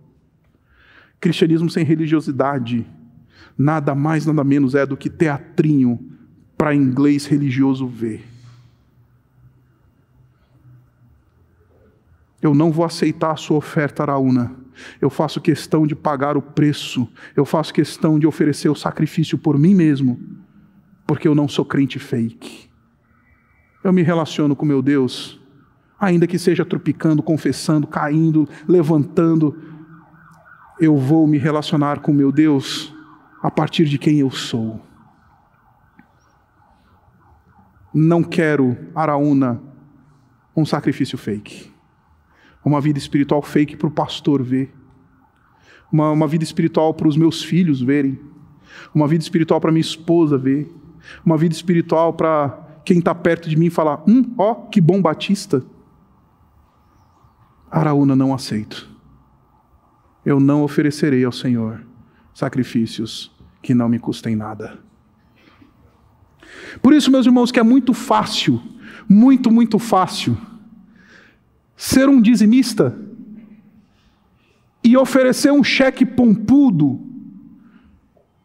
[1.19, 2.85] Cristianismo sem religiosidade
[3.57, 5.99] nada mais, nada menos é do que teatrinho
[6.57, 8.23] para inglês religioso ver.
[12.41, 14.55] Eu não vou aceitar a sua oferta, Araúna.
[15.01, 17.07] Eu faço questão de pagar o preço.
[17.35, 20.19] Eu faço questão de oferecer o sacrifício por mim mesmo,
[21.05, 22.69] porque eu não sou crente fake.
[23.83, 25.39] Eu me relaciono com meu Deus,
[25.99, 29.57] ainda que seja tropicando, confessando, caindo, levantando.
[30.79, 32.93] Eu vou me relacionar com meu Deus
[33.41, 34.79] a partir de quem eu sou.
[37.91, 39.59] Não quero, Araúna,
[40.55, 41.76] um sacrifício fake
[42.67, 44.73] uma vida espiritual fake para o pastor ver,
[45.91, 48.19] uma, uma vida espiritual para os meus filhos verem,
[48.93, 50.69] uma vida espiritual para minha esposa ver,
[51.25, 55.63] uma vida espiritual para quem está perto de mim falar: hum, ó, que bom batista.
[57.71, 58.89] Araúna não aceito.
[60.25, 61.85] Eu não oferecerei ao Senhor
[62.33, 64.79] sacrifícios que não me custem nada.
[66.81, 68.61] Por isso, meus irmãos, que é muito fácil,
[69.07, 70.37] muito, muito fácil,
[71.77, 72.97] ser um dizimista
[74.83, 76.99] e oferecer um cheque pompudo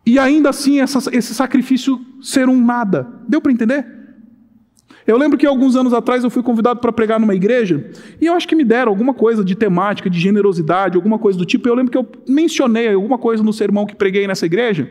[0.04, 3.08] e ainda assim essa, esse sacrifício ser um nada.
[3.26, 3.86] Deu para entender?
[5.06, 8.34] Eu lembro que alguns anos atrás eu fui convidado para pregar numa igreja e eu
[8.34, 11.68] acho que me deram alguma coisa de temática, de generosidade, alguma coisa do tipo.
[11.68, 14.90] Eu lembro que eu mencionei alguma coisa no sermão que preguei nessa igreja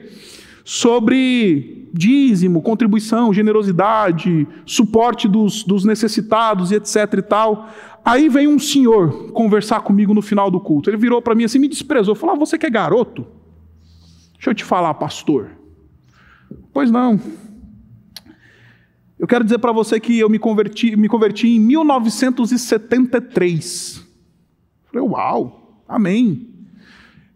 [0.63, 7.69] sobre dízimo, contribuição, generosidade, suporte dos, dos necessitados e etc e tal.
[8.03, 10.89] Aí vem um senhor conversar comigo no final do culto.
[10.89, 13.27] Ele virou para mim assim, me desprezou, falou: ah, "Você que é garoto?
[14.33, 15.51] Deixa eu te falar, pastor."
[16.73, 17.19] Pois não.
[19.19, 24.03] Eu quero dizer para você que eu me converti, me converti em 1973.
[24.91, 26.49] Falei, uau, amém.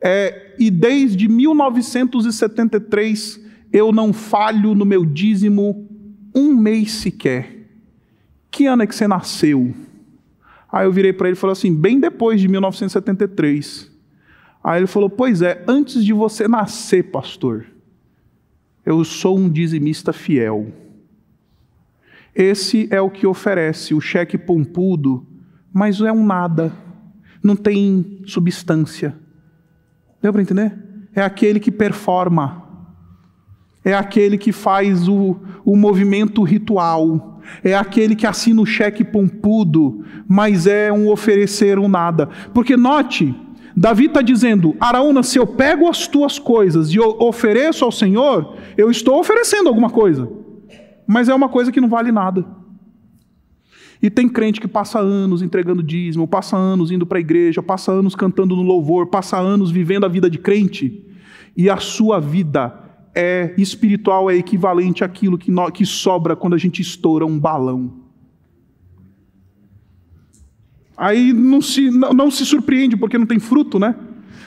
[0.02, 3.40] É, e desde 1973
[3.72, 5.88] eu não falho no meu dízimo
[6.34, 7.68] um mês sequer.
[8.50, 9.85] Que ano é que você nasceu?
[10.76, 13.90] Aí eu virei para ele e falei assim, bem depois de 1973.
[14.62, 17.66] Aí ele falou, pois é, antes de você nascer, pastor,
[18.86, 20.74] eu sou um dizimista fiel.
[22.36, 25.26] Esse é o que oferece o cheque pompudo,
[25.72, 26.74] mas é um nada,
[27.42, 29.16] não tem substância.
[30.22, 30.78] Deu para entender?
[31.16, 32.68] É aquele que performa,
[33.82, 40.04] é aquele que faz o, o movimento ritual, é aquele que assina o cheque pompudo,
[40.28, 42.30] mas é um oferecer um nada.
[42.54, 43.36] Porque note,
[43.76, 48.90] Davi está dizendo: Araúna, se eu pego as tuas coisas e ofereço ao Senhor, eu
[48.90, 50.46] estou oferecendo alguma coisa
[51.08, 52.46] mas é uma coisa que não vale nada.
[54.02, 57.92] E tem crente que passa anos entregando dízimo, passa anos indo para a igreja, passa
[57.92, 61.04] anos cantando no louvor, passa anos vivendo a vida de crente,
[61.56, 62.74] e a sua vida
[63.16, 67.94] é espiritual é equivalente àquilo que, no, que sobra quando a gente estoura um balão.
[70.98, 73.96] Aí não se, não, não se surpreende porque não tem fruto, né?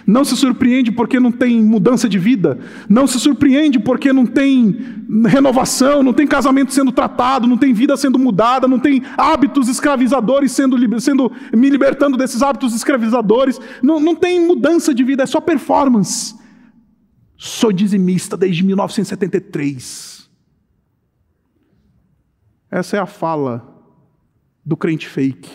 [0.06, 2.58] Não se surpreende porque não tem mudança de vida.
[2.88, 4.74] Não se surpreende porque não tem
[5.26, 10.52] renovação, não tem casamento sendo tratado, não tem vida sendo mudada, não tem hábitos escravizadores
[10.52, 13.60] sendo, sendo me libertando desses hábitos escravizadores.
[13.82, 16.34] Não, não tem mudança de vida, é só performance.
[17.40, 20.28] Sou dizimista desde 1973.
[22.68, 23.80] Essa é a fala
[24.64, 25.48] do crente fake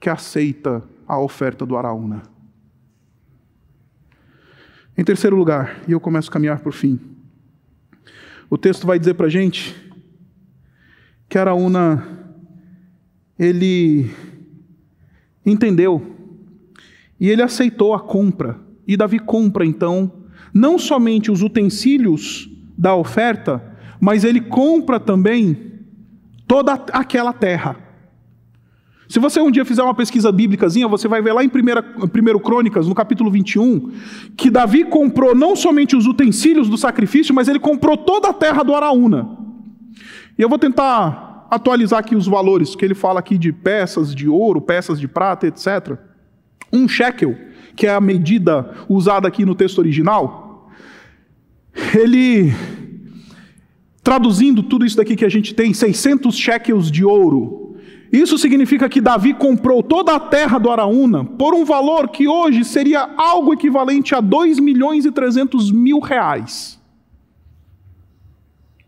[0.00, 2.22] que aceita a oferta do Araúna.
[4.96, 6.98] Em terceiro lugar, e eu começo a caminhar por fim,
[8.48, 9.76] o texto vai dizer para a gente
[11.28, 12.08] que Araúna,
[13.38, 14.10] ele
[15.44, 16.16] entendeu
[17.20, 18.58] e ele aceitou a compra.
[18.86, 23.62] E Davi compra então, não somente os utensílios da oferta,
[24.00, 25.56] mas ele compra também
[26.46, 27.76] toda aquela terra.
[29.08, 32.86] Se você um dia fizer uma pesquisa bíblicazinha, você vai ver lá em 1 Crônicas,
[32.86, 33.90] no capítulo 21,
[34.36, 38.62] que Davi comprou não somente os utensílios do sacrifício, mas ele comprou toda a terra
[38.62, 39.26] do Araúna.
[40.38, 44.28] E eu vou tentar atualizar aqui os valores, que ele fala aqui de peças de
[44.28, 45.98] ouro, peças de prata, etc.
[46.72, 47.36] Um shekel,
[47.74, 50.70] que é a medida usada aqui no texto original,
[51.94, 52.52] ele,
[54.02, 57.76] traduzindo tudo isso daqui que a gente tem, 600 shekels de ouro,
[58.12, 62.64] isso significa que Davi comprou toda a terra do Araúna por um valor que hoje
[62.64, 66.80] seria algo equivalente a 2 milhões e 300 mil reais.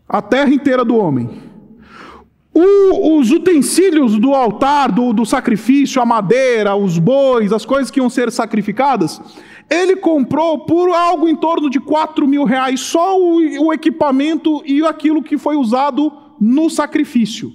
[0.09, 1.50] A terra inteira do homem.
[2.53, 7.99] O, os utensílios do altar, do, do sacrifício, a madeira, os bois, as coisas que
[7.99, 9.21] iam ser sacrificadas,
[9.69, 14.85] ele comprou por algo em torno de 4 mil reais, só o, o equipamento e
[14.85, 17.53] aquilo que foi usado no sacrifício.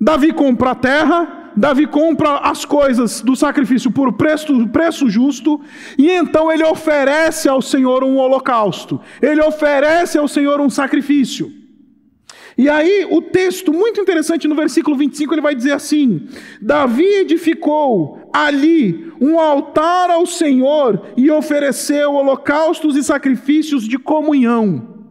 [0.00, 5.60] Davi compra a terra, Davi compra as coisas do sacrifício por preço, preço justo,
[5.96, 11.61] e então ele oferece ao Senhor um holocausto, ele oferece ao Senhor um sacrifício.
[12.62, 16.28] E aí, o texto, muito interessante, no versículo 25, ele vai dizer assim:
[16.60, 25.10] Davi edificou ali um altar ao Senhor e ofereceu holocaustos e sacrifícios de comunhão.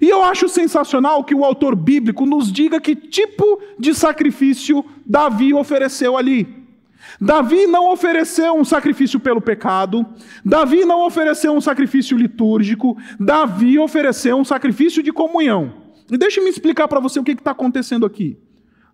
[0.00, 5.54] E eu acho sensacional que o autor bíblico nos diga que tipo de sacrifício Davi
[5.54, 6.48] ofereceu ali.
[7.20, 10.04] Davi não ofereceu um sacrifício pelo pecado,
[10.44, 15.79] Davi não ofereceu um sacrifício litúrgico, Davi ofereceu um sacrifício de comunhão.
[16.10, 18.36] E deixe-me explicar para você o que está acontecendo aqui.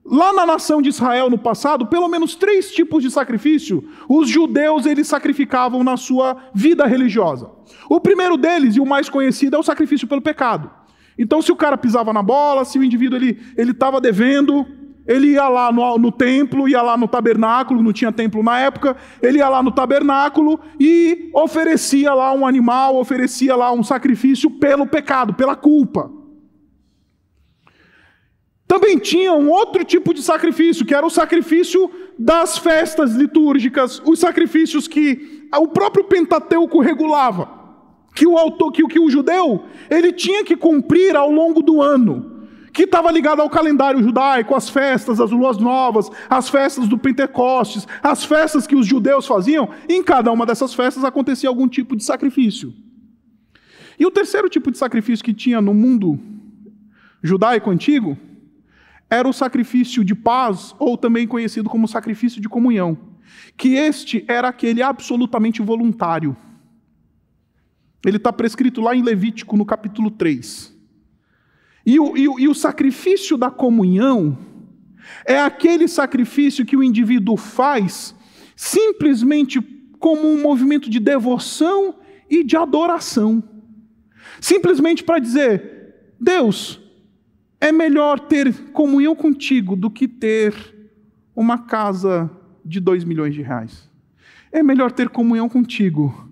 [0.05, 4.87] Lá na nação de Israel no passado, pelo menos três tipos de sacrifício os judeus
[4.87, 7.51] eles sacrificavam na sua vida religiosa.
[7.91, 10.71] O primeiro deles e o mais conhecido é o sacrifício pelo pecado.
[11.19, 14.65] Então, se o cara pisava na bola, se o indivíduo ele estava devendo,
[15.07, 18.97] ele ia lá no, no, templo, ia lá no tabernáculo, não tinha templo na época,
[19.23, 24.87] ele ia lá no tabernáculo e oferecia lá um animal, oferecia lá um sacrifício pelo
[24.87, 26.11] pecado, pela culpa.
[28.67, 34.19] Também tinha um outro tipo de sacrifício, que era o sacrifício das festas litúrgicas, os
[34.19, 37.49] sacrifícios que o próprio Pentateuco regulava,
[38.15, 42.35] que o autor, que, que o judeu, ele tinha que cumprir ao longo do ano
[42.73, 47.89] que estava ligado ao calendário judaico, as festas, as luas novas, as festas do Pentecostes,
[48.03, 52.05] as festas que os judeus faziam, em cada uma dessas festas acontecia algum tipo de
[52.05, 52.75] sacrifício.
[53.99, 56.21] E o terceiro tipo de sacrifício que tinha no mundo
[57.23, 58.19] judaico antigo
[59.09, 62.99] era o sacrifício de paz, ou também conhecido como sacrifício de comunhão,
[63.57, 66.37] que este era aquele absolutamente voluntário.
[68.05, 70.75] Ele está prescrito lá em Levítico, no capítulo 3.
[71.85, 74.37] E o, e, o, e o sacrifício da comunhão
[75.25, 78.15] é aquele sacrifício que o indivíduo faz
[78.57, 79.61] simplesmente
[79.99, 81.97] como um movimento de devoção
[82.29, 83.43] e de adoração.
[84.41, 86.81] Simplesmente para dizer: Deus,
[87.61, 90.55] é melhor ter comunhão contigo do que ter
[91.35, 92.31] uma casa
[92.65, 93.89] de dois milhões de reais.
[94.53, 96.29] É melhor ter comunhão contigo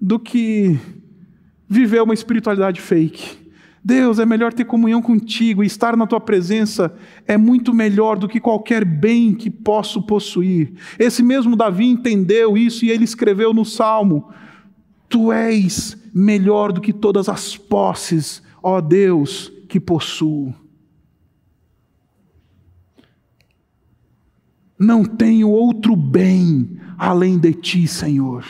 [0.00, 0.78] do que
[1.68, 3.42] viver uma espiritualidade fake.
[3.84, 6.94] Deus, é melhor ter comunhão contigo e estar na tua presença
[7.26, 10.72] é muito melhor do que qualquer bem que posso possuir.
[10.98, 14.28] Esse mesmo Davi entendeu isso e ele escreveu no Salmo:
[15.08, 20.54] Tu és melhor do que todas as posses, ó Deus, que possuo.
[24.82, 28.44] Não tenho outro bem além de ti, Senhor.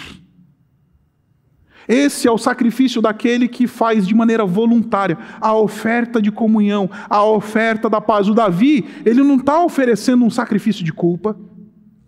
[1.86, 7.22] Esse é o sacrifício daquele que faz de maneira voluntária a oferta de comunhão, a
[7.22, 8.30] oferta da paz.
[8.30, 11.38] O Davi, ele não está oferecendo um sacrifício de culpa,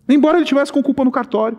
[0.09, 1.59] embora ele tivesse com culpa no cartório.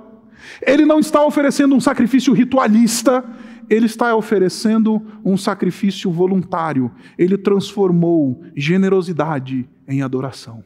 [0.60, 3.24] Ele não está oferecendo um sacrifício ritualista,
[3.70, 6.92] ele está oferecendo um sacrifício voluntário.
[7.16, 10.64] Ele transformou generosidade em adoração.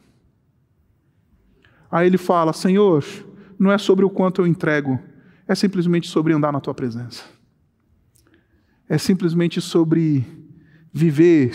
[1.90, 3.04] Aí ele fala: Senhor,
[3.58, 4.98] não é sobre o quanto eu entrego,
[5.46, 7.24] é simplesmente sobre andar na tua presença
[8.90, 10.26] é simplesmente sobre
[10.92, 11.54] viver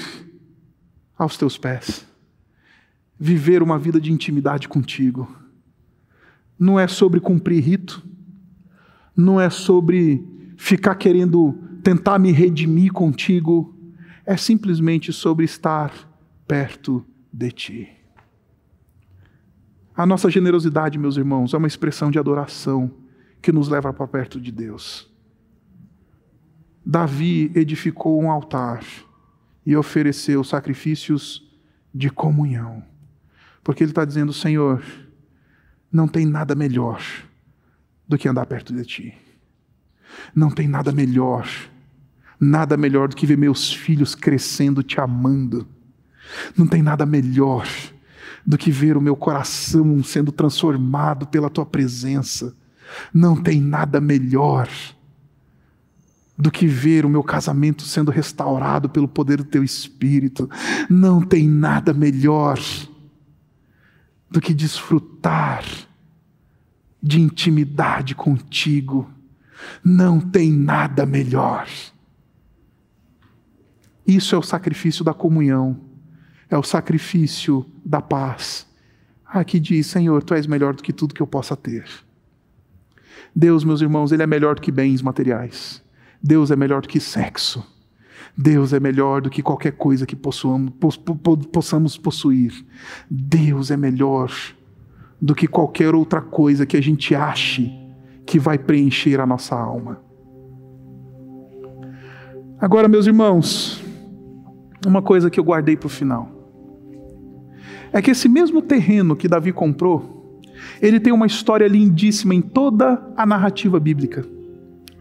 [1.18, 2.08] aos teus pés,
[3.20, 5.30] viver uma vida de intimidade contigo.
[6.58, 8.02] Não é sobre cumprir rito,
[9.14, 10.26] não é sobre
[10.56, 13.76] ficar querendo tentar me redimir contigo,
[14.26, 15.92] é simplesmente sobre estar
[16.48, 17.95] perto de ti.
[19.98, 22.92] A nossa generosidade, meus irmãos, é uma expressão de adoração
[23.42, 25.10] que nos leva para perto de Deus.
[26.86, 28.84] Davi edificou um altar
[29.66, 31.50] e ofereceu sacrifícios
[31.94, 32.84] de comunhão.
[33.64, 34.84] Porque ele está dizendo: Senhor,
[35.90, 37.02] não tem nada melhor
[38.08, 39.18] do que andar perto de ti.
[40.36, 41.48] Não tem nada melhor,
[42.38, 45.66] nada melhor do que ver meus filhos crescendo te amando.
[46.56, 47.66] Não tem nada melhor
[48.46, 52.56] do que ver o meu coração sendo transformado pela tua presença.
[53.14, 54.70] Não tem nada melhor
[56.38, 60.50] do que ver o meu casamento sendo restaurado pelo poder do teu espírito.
[60.90, 62.60] Não tem nada melhor
[64.30, 65.64] do que desfrutar
[67.02, 69.10] de intimidade contigo.
[69.84, 71.68] Não tem nada melhor.
[74.06, 75.80] Isso é o sacrifício da comunhão,
[76.50, 78.68] é o sacrifício da paz.
[79.26, 81.86] Aqui diz: Senhor, tu és melhor do que tudo que eu possa ter.
[83.36, 85.84] Deus, meus irmãos, Ele é melhor do que bens materiais.
[86.22, 87.66] Deus é melhor do que sexo.
[88.38, 90.74] Deus é melhor do que qualquer coisa que possuamos,
[91.52, 92.66] possamos possuir.
[93.10, 94.32] Deus é melhor
[95.22, 97.72] do que qualquer outra coisa que a gente ache
[98.26, 100.02] que vai preencher a nossa alma.
[102.60, 103.84] Agora, meus irmãos,
[104.86, 106.35] uma coisa que eu guardei para o final
[107.96, 110.42] é que esse mesmo terreno que Davi comprou,
[110.80, 114.24] ele tem uma história lindíssima em toda a narrativa bíblica.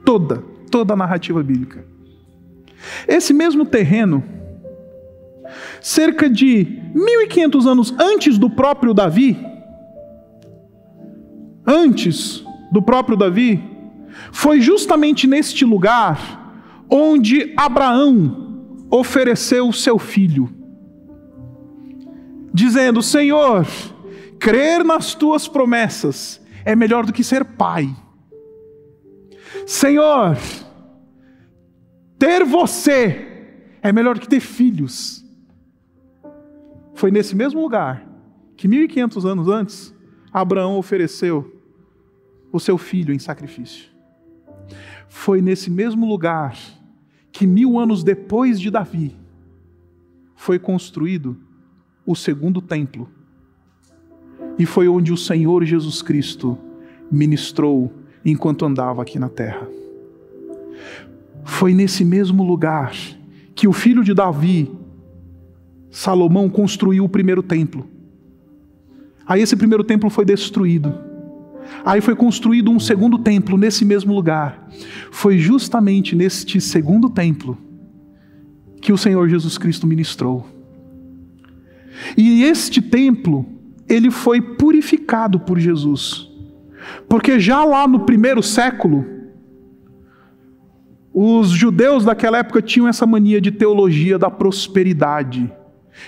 [0.05, 1.87] Toda toda a narrativa bíblica.
[3.07, 4.25] Esse mesmo terreno,
[5.81, 9.39] cerca de 1500 anos antes do próprio Davi,
[11.65, 13.63] antes do próprio Davi,
[14.33, 20.64] foi justamente neste lugar onde Abraão ofereceu seu filho.
[22.55, 23.67] Dizendo: Senhor,
[24.39, 27.95] crer nas tuas promessas é melhor do que ser pai.
[29.67, 30.39] Senhor,
[32.17, 35.25] ter você é melhor que ter filhos.
[36.95, 38.07] Foi nesse mesmo lugar
[38.57, 39.95] que 1500 anos antes,
[40.33, 41.61] Abraão ofereceu
[42.53, 43.93] o seu filho em sacrifício.
[45.09, 46.57] Foi nesse mesmo lugar
[47.33, 49.17] que mil anos depois de Davi
[50.37, 51.37] foi construído
[52.07, 53.09] o segundo templo.
[54.59, 56.59] E foi onde o Senhor Jesus Cristo
[57.11, 57.93] ministrou
[58.25, 59.69] enquanto andava aqui na terra.
[61.45, 62.95] Foi nesse mesmo lugar
[63.55, 64.71] que o filho de Davi,
[65.91, 67.87] Salomão, construiu o primeiro templo.
[69.27, 70.95] Aí esse primeiro templo foi destruído.
[71.85, 74.69] Aí foi construído um segundo templo nesse mesmo lugar.
[75.11, 77.57] Foi justamente neste segundo templo
[78.81, 80.54] que o Senhor Jesus Cristo ministrou.
[82.17, 83.47] E este templo,
[83.89, 86.29] ele foi purificado por Jesus.
[87.09, 89.05] Porque já lá no primeiro século,
[91.13, 95.51] os judeus daquela época tinham essa mania de teologia da prosperidade.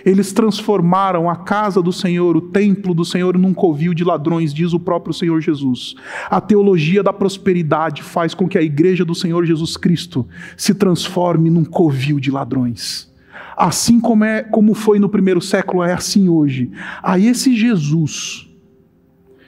[0.05, 4.73] Eles transformaram a casa do Senhor, o templo do Senhor, num covil de ladrões, diz
[4.73, 5.95] o próprio Senhor Jesus.
[6.29, 10.27] A teologia da prosperidade faz com que a igreja do Senhor Jesus Cristo
[10.57, 13.09] se transforme num covil de ladrões.
[13.57, 16.71] Assim como, é, como foi no primeiro século, é assim hoje.
[17.03, 18.47] Aí esse Jesus,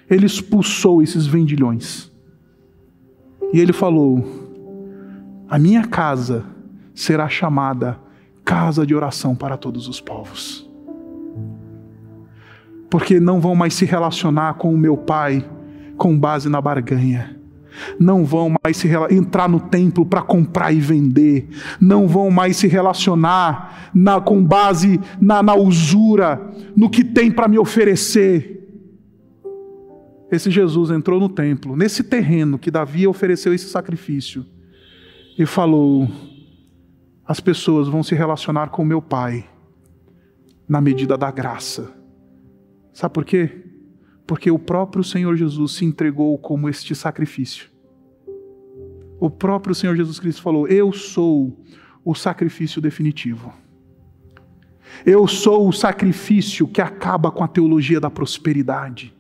[0.09, 2.11] ele expulsou esses vendilhões.
[3.53, 4.25] E ele falou:
[5.49, 6.45] A minha casa
[6.95, 7.99] será chamada
[8.45, 10.69] casa de oração para todos os povos.
[12.89, 15.47] Porque não vão mais se relacionar com o meu pai
[15.99, 17.38] com base na barganha.
[17.99, 21.49] Não vão mais se entrar no templo para comprar e vender.
[21.81, 26.41] Não vão mais se relacionar na, com base na, na usura,
[26.77, 28.57] no que tem para me oferecer.
[30.31, 34.45] Esse Jesus entrou no templo, nesse terreno que Davi ofereceu esse sacrifício,
[35.39, 36.09] e falou:
[37.27, 39.49] as pessoas vão se relacionar com meu Pai
[40.69, 41.95] na medida da graça.
[42.93, 43.68] Sabe por quê?
[44.29, 47.71] Porque o próprio Senhor Jesus se entregou como este sacrifício.
[49.19, 51.59] O próprio Senhor Jesus Cristo falou: Eu sou
[52.05, 53.51] o sacrifício definitivo.
[55.05, 59.17] Eu sou o sacrifício que acaba com a teologia da prosperidade.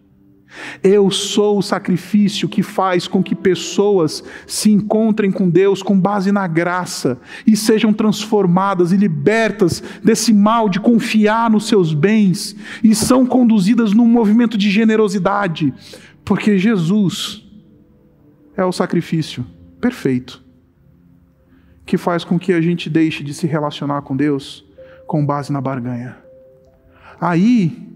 [0.82, 6.32] Eu sou o sacrifício que faz com que pessoas se encontrem com Deus com base
[6.32, 12.94] na graça e sejam transformadas e libertas desse mal de confiar nos seus bens e
[12.94, 15.72] são conduzidas num movimento de generosidade,
[16.24, 17.44] porque Jesus
[18.56, 19.46] é o sacrifício
[19.80, 20.44] perfeito
[21.88, 24.64] que faz com que a gente deixe de se relacionar com Deus
[25.06, 26.18] com base na barganha.
[27.18, 27.88] Aí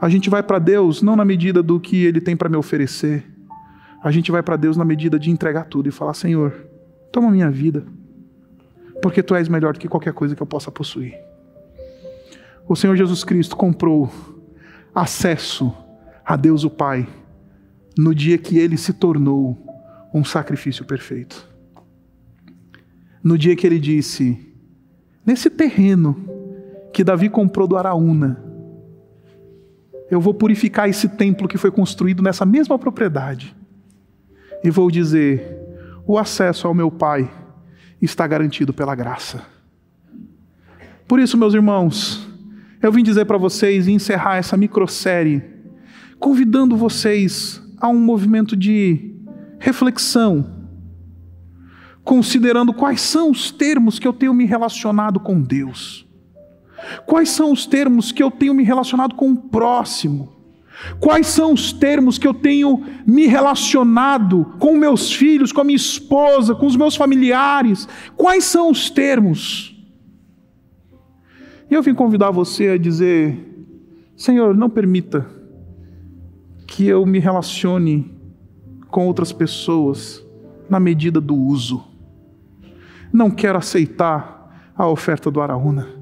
[0.00, 3.24] a gente vai para Deus não na medida do que Ele tem para me oferecer.
[4.02, 6.66] A gente vai para Deus na medida de entregar tudo e falar: Senhor,
[7.12, 7.84] toma minha vida,
[9.02, 11.14] porque Tu és melhor do que qualquer coisa que eu possa possuir.
[12.66, 14.10] O Senhor Jesus Cristo comprou
[14.94, 15.74] acesso
[16.24, 17.06] a Deus o Pai
[17.98, 19.58] no dia que Ele se tornou
[20.14, 21.46] um sacrifício perfeito.
[23.22, 24.50] No dia que Ele disse:
[25.26, 26.16] Nesse terreno
[26.90, 28.49] que Davi comprou do Araúna,
[30.10, 33.54] eu vou purificar esse templo que foi construído nessa mesma propriedade.
[34.64, 35.56] E vou dizer:
[36.06, 37.30] o acesso ao meu Pai
[38.02, 39.42] está garantido pela graça.
[41.06, 42.28] Por isso, meus irmãos,
[42.82, 45.42] eu vim dizer para vocês e encerrar essa microsérie,
[46.18, 49.14] convidando vocês a um movimento de
[49.58, 50.68] reflexão,
[52.02, 56.06] considerando quais são os termos que eu tenho me relacionado com Deus.
[57.06, 60.40] Quais são os termos que eu tenho me relacionado com o próximo?
[60.98, 65.76] Quais são os termos que eu tenho me relacionado com meus filhos, com a minha
[65.76, 67.86] esposa, com os meus familiares?
[68.16, 69.76] Quais são os termos?
[71.70, 73.66] E eu vim convidar você a dizer:
[74.16, 75.26] Senhor, não permita
[76.66, 78.10] que eu me relacione
[78.88, 80.24] com outras pessoas
[80.68, 81.84] na medida do uso.
[83.12, 85.99] Não quero aceitar a oferta do Araúna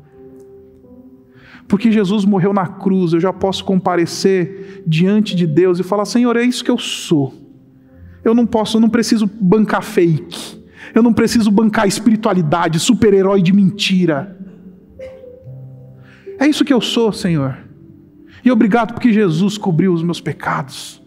[1.68, 6.34] porque Jesus morreu na cruz, eu já posso comparecer diante de Deus e falar: Senhor,
[6.36, 7.34] é isso que eu sou.
[8.24, 10.58] Eu não posso, eu não preciso bancar fake.
[10.94, 14.36] Eu não preciso bancar espiritualidade, super-herói de mentira.
[16.40, 17.58] É isso que eu sou, Senhor.
[18.42, 21.02] E obrigado porque Jesus cobriu os meus pecados.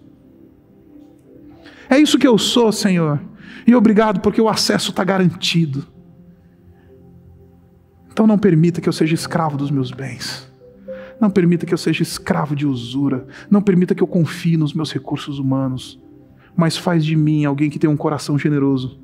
[1.90, 3.20] É isso que eu sou, Senhor.
[3.66, 5.88] E obrigado porque o acesso está garantido.
[8.12, 10.51] Então não permita que eu seja escravo dos meus bens.
[11.22, 13.28] Não permita que eu seja escravo de usura.
[13.48, 16.02] Não permita que eu confie nos meus recursos humanos.
[16.58, 19.00] Mas faz de mim alguém que tem um coração generoso.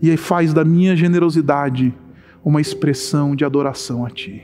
[0.00, 1.92] E aí faz da minha generosidade
[2.44, 4.40] uma expressão de adoração a Ti.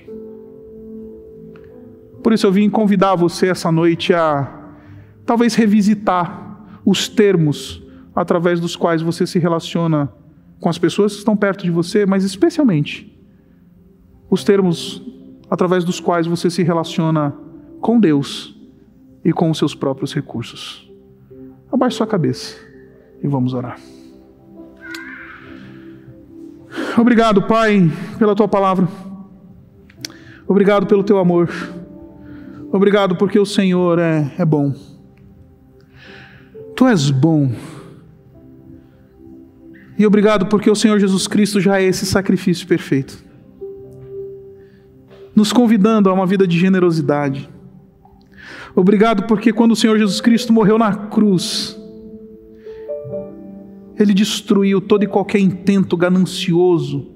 [2.20, 4.72] Por isso eu vim convidar você essa noite a
[5.24, 7.82] talvez revisitar os termos
[8.14, 10.12] através dos quais você se relaciona
[10.58, 13.10] com as pessoas que estão perto de você, mas especialmente
[14.28, 15.02] os termos
[15.50, 17.34] através dos quais você se relaciona
[17.80, 18.56] com Deus
[19.24, 20.88] e com os seus próprios recursos.
[21.72, 22.56] Abaixe sua cabeça
[23.22, 23.78] e vamos orar.
[26.96, 28.88] Obrigado, Pai, pela tua palavra.
[30.46, 31.50] Obrigado pelo teu amor.
[32.72, 34.72] Obrigado porque o Senhor é, é bom.
[36.76, 37.50] Tu és bom.
[39.98, 43.22] E obrigado porque o Senhor Jesus Cristo já é esse sacrifício perfeito,
[45.40, 47.48] nos convidando a uma vida de generosidade.
[48.76, 51.76] Obrigado porque quando o Senhor Jesus Cristo morreu na cruz,
[53.98, 57.08] Ele destruiu todo e qualquer intento ganancioso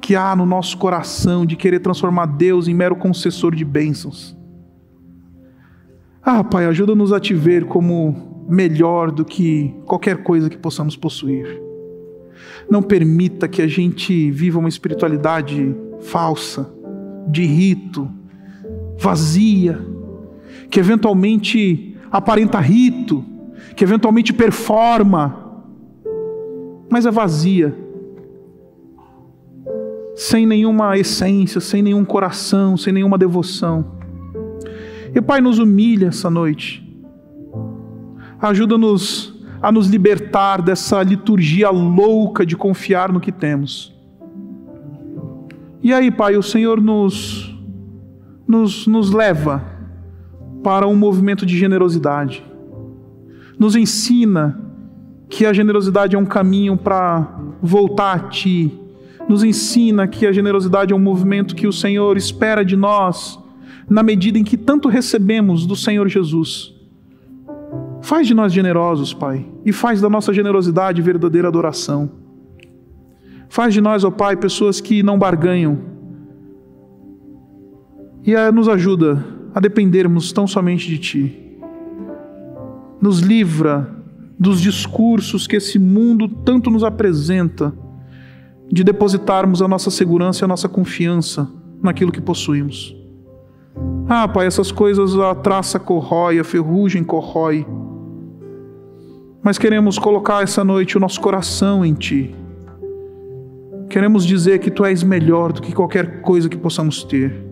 [0.00, 4.34] que há no nosso coração de querer transformar Deus em mero concessor de bênçãos.
[6.22, 11.60] Ah, Pai, ajuda-nos a te ver como melhor do que qualquer coisa que possamos possuir.
[12.70, 16.70] Não permita que a gente viva uma espiritualidade falsa,
[17.28, 18.10] de rito,
[18.98, 19.80] vazia,
[20.70, 23.24] que eventualmente aparenta rito,
[23.76, 25.62] que eventualmente performa,
[26.90, 27.74] mas é vazia,
[30.14, 33.84] sem nenhuma essência, sem nenhum coração, sem nenhuma devoção.
[35.14, 36.82] E Pai, nos humilha essa noite
[38.42, 43.91] Ajuda-nos a nos libertar dessa liturgia louca de confiar no que temos.
[45.82, 47.52] E aí, Pai, o Senhor nos,
[48.46, 49.64] nos, nos leva
[50.62, 52.44] para um movimento de generosidade.
[53.58, 54.60] Nos ensina
[55.28, 58.72] que a generosidade é um caminho para voltar a Ti.
[59.28, 63.38] Nos ensina que a generosidade é um movimento que o Senhor espera de nós,
[63.90, 66.72] na medida em que tanto recebemos do Senhor Jesus.
[68.02, 72.21] Faz de nós generosos, Pai, e faz da nossa generosidade verdadeira adoração.
[73.52, 75.78] Faz de nós, ó Pai, pessoas que não barganham.
[78.24, 79.22] E a, nos ajuda
[79.54, 81.58] a dependermos tão somente de Ti.
[82.98, 83.94] Nos livra
[84.38, 87.74] dos discursos que esse mundo tanto nos apresenta,
[88.72, 91.46] de depositarmos a nossa segurança e a nossa confiança
[91.82, 92.96] naquilo que possuímos.
[94.08, 97.66] Ah, Pai, essas coisas a traça corrói, a ferrugem corrói
[99.44, 102.41] mas queremos colocar essa noite o nosso coração em Ti.
[103.92, 107.44] Queremos dizer que Tu és melhor do que qualquer coisa que possamos ter.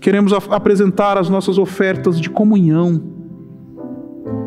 [0.00, 3.00] Queremos apresentar as nossas ofertas de comunhão.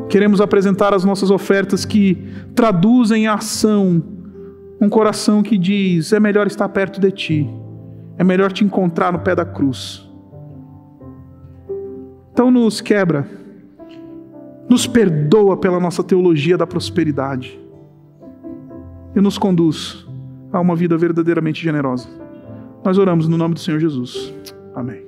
[0.09, 2.21] Queremos apresentar as nossas ofertas que
[2.53, 4.03] traduzem em ação
[4.81, 7.49] um coração que diz: é melhor estar perto de Ti,
[8.17, 10.05] é melhor te encontrar no pé da cruz.
[12.33, 13.25] Então nos quebra
[14.67, 17.57] nos perdoa pela nossa teologia da prosperidade
[19.15, 20.04] e nos conduz
[20.57, 22.07] a uma vida verdadeiramente generosa.
[22.83, 24.33] Nós oramos no nome do Senhor Jesus.
[24.73, 25.04] Amém.